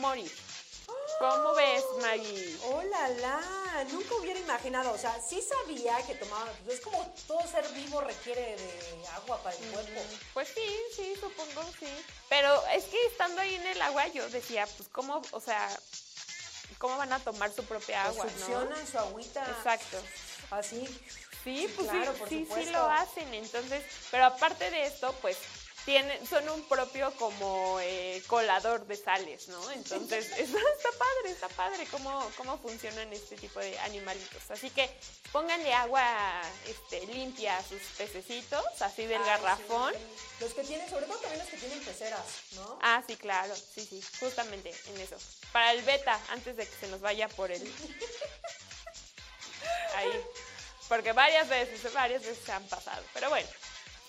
[0.00, 0.32] morir.
[1.18, 2.56] ¿Cómo ves, Maggie?
[2.64, 3.84] ¡Hola, la!
[3.92, 8.00] Nunca hubiera imaginado, o sea, sí sabía que tomaba, pues es como todo ser vivo
[8.00, 10.00] requiere de agua para el cuerpo.
[10.32, 11.88] Pues sí, sí, supongo, sí.
[12.28, 15.68] Pero es que estando ahí en el agua yo decía, pues cómo, o sea,
[16.84, 19.42] ¿cómo van a tomar su propia pues agua, Funcionan su agüita.
[19.56, 19.96] Exacto.
[20.50, 20.86] Así.
[21.42, 23.32] Sí, pues sí, sí, sí lo hacen.
[23.32, 25.38] Entonces, pero aparte de esto, pues
[25.84, 29.70] tienen, son un propio como eh, colador de sales, ¿no?
[29.72, 30.58] Entonces, está,
[30.98, 34.50] padre, está padre cómo, cómo funcionan este tipo de animalitos.
[34.50, 34.90] Así que
[35.32, 39.92] pónganle agua este, limpia a sus pececitos, así del garrafón.
[40.40, 42.78] Los que tienen, sobre todo también los que tienen peceras, ¿no?
[42.82, 45.16] Ah, sí, claro, sí, sí, justamente en eso.
[45.52, 47.62] Para el beta, antes de que se nos vaya por el...
[49.96, 50.24] Ahí.
[50.88, 53.02] Porque varias veces, varias veces se han pasado.
[53.14, 53.48] Pero bueno,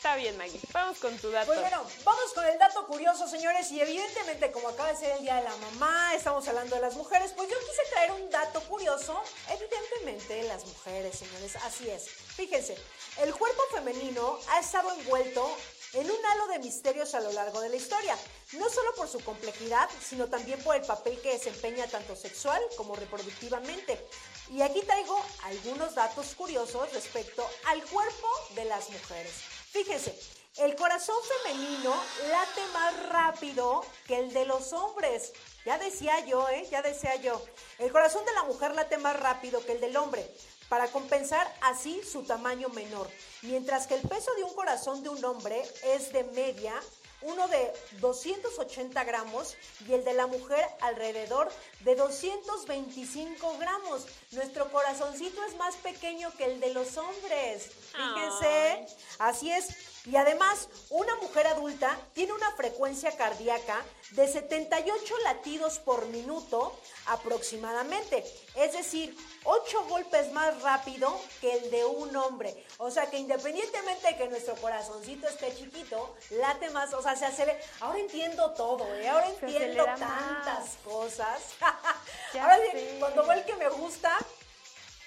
[0.06, 0.60] Está bien, Maggie.
[0.72, 1.48] Vamos con tu dato.
[1.48, 3.72] Pues bueno, vamos con el dato curioso, señores.
[3.72, 6.94] Y evidentemente, como acaba de ser el Día de la Mamá, estamos hablando de las
[6.94, 9.20] mujeres, pues yo quise traer un dato curioso.
[9.50, 11.56] Evidentemente, las mujeres, señores.
[11.56, 12.08] Así es.
[12.08, 12.78] Fíjense,
[13.24, 15.58] el cuerpo femenino ha estado envuelto
[15.94, 18.16] en un halo de misterios a lo largo de la historia,
[18.52, 22.96] no solo por su complejidad, sino también por el papel que desempeña tanto sexual como
[22.96, 24.08] reproductivamente.
[24.52, 29.55] Y aquí traigo algunos datos curiosos respecto al cuerpo de las mujeres.
[29.76, 30.18] Fíjense,
[30.56, 31.94] el corazón femenino
[32.30, 35.34] late más rápido que el de los hombres.
[35.66, 36.66] Ya decía yo, ¿eh?
[36.72, 37.44] Ya decía yo.
[37.78, 40.26] El corazón de la mujer late más rápido que el del hombre,
[40.70, 43.10] para compensar así su tamaño menor.
[43.42, 46.82] Mientras que el peso de un corazón de un hombre es de media
[47.26, 49.56] uno de 280 gramos
[49.88, 54.06] y el de la mujer alrededor de 225 gramos.
[54.32, 57.72] Nuestro corazoncito es más pequeño que el de los hombres.
[57.96, 58.86] Fíjense,
[59.20, 59.96] así es.
[60.06, 66.78] Y además, una mujer adulta tiene una frecuencia cardíaca de 78 latidos por minuto
[67.08, 68.24] aproximadamente.
[68.56, 72.66] Es decir, 8 golpes más rápido que el de un hombre.
[72.78, 77.26] O sea que independientemente de que nuestro corazoncito esté chiquito, late más, o sea, se
[77.26, 77.58] acelera.
[77.80, 79.08] Ahora entiendo todo, ¿eh?
[79.08, 80.78] Ahora entiendo tantas más.
[80.84, 81.42] cosas.
[82.40, 84.18] Ahora sí, cuando veo el que me gusta,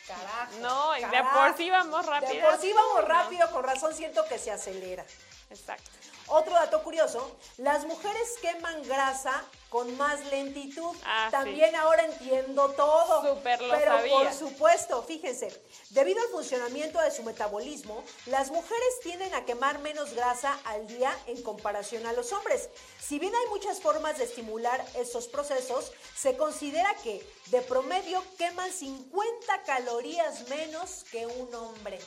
[0.08, 0.52] carajo.
[0.60, 1.38] No, y de carajo.
[1.38, 2.32] por sí vamos rápido.
[2.32, 5.04] De por sí vamos rápido, con razón siento que se acelera.
[5.50, 5.90] Exacto.
[6.26, 10.96] Otro dato curioso, las mujeres queman grasa con más lentitud.
[11.04, 11.76] Ah, También sí.
[11.76, 13.34] ahora entiendo todo.
[13.36, 14.12] Súper lo Pero sabía.
[14.14, 15.48] por supuesto, fíjense,
[15.90, 21.14] debido al funcionamiento de su metabolismo, las mujeres tienden a quemar menos grasa al día
[21.26, 22.70] en comparación a los hombres.
[22.98, 28.72] Si bien hay muchas formas de estimular estos procesos, se considera que de promedio queman
[28.72, 31.98] 50 calorías menos que un hombre.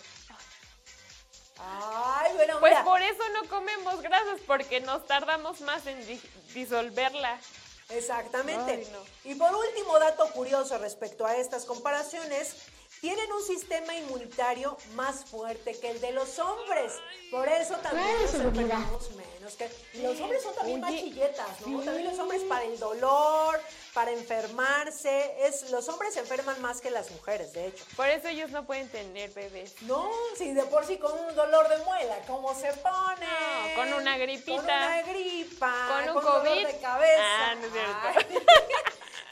[1.64, 2.84] Ay, bueno, Pues mira.
[2.84, 6.04] por eso no comemos grasas, porque nos tardamos más en
[6.54, 7.40] disolverla.
[7.90, 8.72] Exactamente.
[8.72, 9.30] Ay, no.
[9.30, 12.56] Y por último, dato curioso respecto a estas comparaciones,
[13.02, 16.94] tienen un sistema inmunitario más fuerte que el de los hombres.
[17.32, 19.56] Por eso también nos enfermamos menos.
[19.56, 21.80] Que, y los hombres son también más Oye, chilletas, ¿no?
[21.80, 21.86] sí.
[21.86, 23.60] También los hombres para el dolor,
[23.96, 25.36] para enfermarse.
[25.46, 27.84] Es, los hombres se enferman más que las mujeres, de hecho.
[27.96, 29.82] Por eso ellos no pueden tener bebés.
[29.82, 30.08] No,
[30.38, 33.26] si de por sí con un dolor de muela, ¿cómo se pone?
[33.26, 34.58] No, con una gripita.
[34.58, 35.88] Con una gripa.
[35.88, 36.68] Con un dolor COVID.
[36.68, 37.24] de cabeza.
[37.24, 38.30] Ah, no es cierto.
[38.30, 38.46] Ay.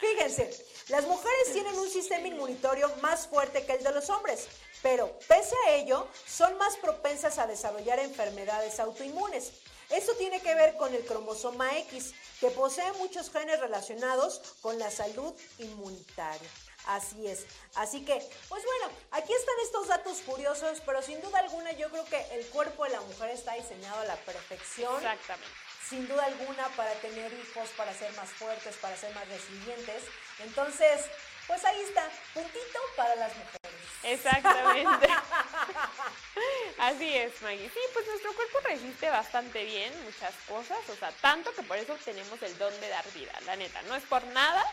[0.00, 4.48] Fíjense, las mujeres tienen un sistema inmunitario más fuerte que el de los hombres,
[4.82, 9.52] pero pese a ello, son más propensas a desarrollar enfermedades autoinmunes.
[9.88, 14.90] Esto tiene que ver con el cromosoma X, que posee muchos genes relacionados con la
[14.90, 16.48] salud inmunitaria.
[16.86, 17.46] Así es.
[17.74, 18.14] Así que,
[18.48, 22.46] pues bueno, aquí están estos datos curiosos, pero sin duda alguna yo creo que el
[22.46, 25.69] cuerpo de la mujer está diseñado a la perfección Exactamente.
[25.90, 30.04] Sin duda alguna para tener hijos, para ser más fuertes, para ser más resilientes.
[30.38, 31.04] Entonces,
[31.48, 33.80] pues ahí está, puntito para las mujeres.
[34.04, 35.08] Exactamente.
[36.78, 37.68] Así es, Maggie.
[37.68, 41.98] Sí, pues nuestro cuerpo resiste bastante bien muchas cosas, o sea, tanto que por eso
[42.04, 43.82] tenemos el don de dar vida, la neta.
[43.82, 44.64] No es por nada,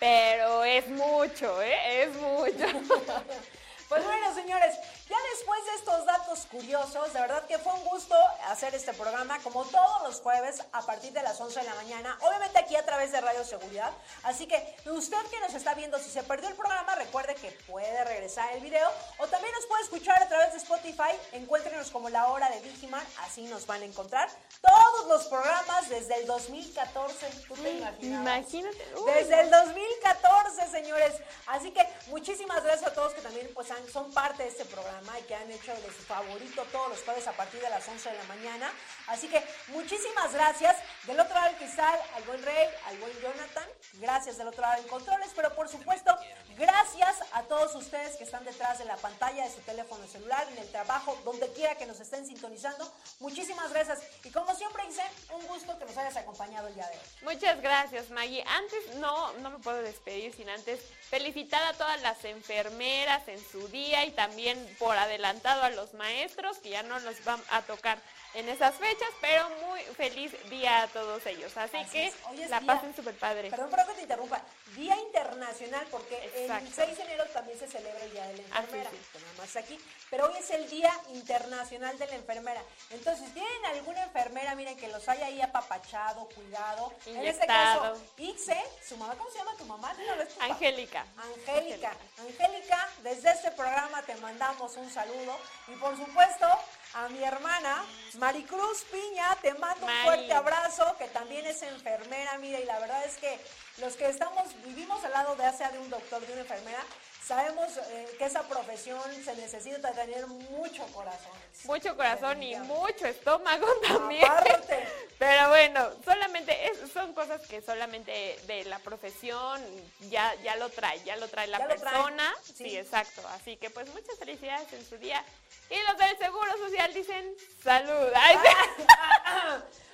[0.00, 2.04] pero es mucho, ¿eh?
[2.04, 2.66] Es mucho.
[3.88, 4.76] Pues bueno, señores,
[5.08, 8.14] ya después de estos datos curiosos, de verdad que fue un gusto
[8.48, 12.18] hacer este programa, como todos los jueves, a partir de las 11 de la mañana,
[12.22, 13.92] obviamente aquí a través de Radio Seguridad.
[14.22, 18.04] Así que usted que nos está viendo, si se perdió el programa, recuerde que puede
[18.04, 21.12] regresar el video o también nos puede escuchar a través de Spotify.
[21.32, 24.28] Encuéntrenos como La Hora de Digiman, así nos van a encontrar
[24.60, 27.26] todos los programas desde el 2014.
[27.48, 28.38] ¿Tú te imaginabas?
[28.38, 28.94] Imagínate.
[28.96, 31.14] uy, Desde el 2014, señores.
[31.46, 35.22] Así que muchísimas gracias a todos que también pues, son parte de este programa y
[35.22, 38.16] que han hecho de su favorito todos los jueves a partir de las 11 de
[38.16, 38.72] la mañana.
[39.06, 40.76] Así que muchísimas gracias.
[41.04, 43.68] Del otro lado del cristal, al buen Rey, al buen Jonathan.
[43.94, 45.30] Gracias del otro lado en controles.
[45.34, 46.16] Pero por supuesto,
[46.56, 50.58] gracias a todos ustedes que están detrás de la pantalla de su teléfono celular, en
[50.58, 52.90] el trabajo, donde quiera que nos estén sintonizando.
[53.20, 54.00] Muchísimas gracias.
[54.24, 55.02] Y como siempre, dice,
[55.32, 57.34] un gusto que nos hayas acompañado el día de hoy.
[57.34, 58.44] Muchas gracias, Maggie.
[58.46, 60.80] Antes no, no me puedo despedir sin antes
[61.10, 66.58] felicitar a todas las enfermeras en su día y también por adelantado a los maestros
[66.58, 67.98] que ya no nos van a tocar
[68.34, 71.56] en esas fechas, pero muy feliz día a todos ellos.
[71.56, 72.14] Así, Así que es.
[72.38, 73.50] Es la día- pasen súper padre.
[73.50, 74.42] Perdón, pero que te interrumpa.
[74.74, 76.66] Día Internacional, porque Exacto.
[76.66, 78.90] el 6 de enero también se celebra el Día de la Enfermera.
[78.90, 78.96] sí.
[79.12, 79.80] que nada más aquí.
[80.10, 82.62] Pero hoy es el Día Internacional de la Enfermera.
[82.90, 86.92] Entonces, tienen alguna enfermera, miren, que los haya ahí apapachado, cuidado.
[87.06, 88.00] En este caso, Inyectado.
[88.18, 89.94] Ixe, su mamá, ¿cómo se llama tu mamá?
[89.94, 90.44] Papá.
[90.44, 91.06] Angélica.
[91.16, 91.92] Angélica.
[92.18, 95.38] Angélica, desde este programa te mandamos un saludo.
[95.68, 96.46] Y por supuesto,
[96.94, 97.84] a mi hermana
[98.18, 103.04] Maricruz Piña, te mando un fuerte abrazo, que también es enfermera, mira, y la verdad
[103.04, 103.38] es que
[103.78, 106.82] los que estamos, vivimos al lado de sea de un doctor, de una enfermera,
[107.26, 111.32] sabemos eh, que esa profesión se necesita tener mucho corazón.
[111.64, 114.24] Mucho corazón y mucho estómago también.
[114.24, 114.86] Aparte.
[115.18, 119.62] Pero bueno, solamente es- son cosas que solamente de la profesión
[120.10, 122.34] ya, ya lo trae, ya lo trae la Ya lo trae, persona.
[122.44, 122.52] sí.
[122.70, 123.26] sí, exacto.
[123.28, 125.24] Así que pues muchas felicidades en su día.
[125.70, 128.08] Y los del Seguro Social dicen salud.
[128.14, 128.82] Ay, sí.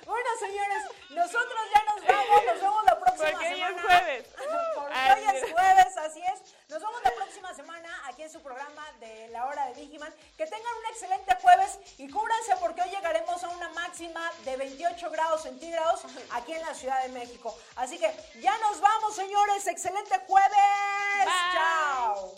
[0.11, 3.81] Bueno, señores, nosotros ya nos vamos, nos vemos la próxima Porque hoy es semana.
[3.81, 4.25] jueves.
[4.75, 5.51] Porque hoy es es.
[5.53, 6.39] jueves, así es.
[6.67, 10.13] Nos vemos la próxima semana aquí en su programa de La Hora de Digiman.
[10.37, 15.11] Que tengan un excelente jueves y cúbranse porque hoy llegaremos a una máxima de 28
[15.11, 16.01] grados centígrados
[16.31, 17.57] aquí en la Ciudad de México.
[17.77, 19.65] Así que ya nos vamos, señores.
[19.67, 20.57] Excelente jueves.
[21.23, 22.35] Bye.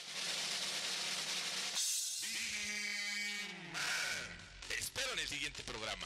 [4.77, 6.05] Espero en el siguiente programa.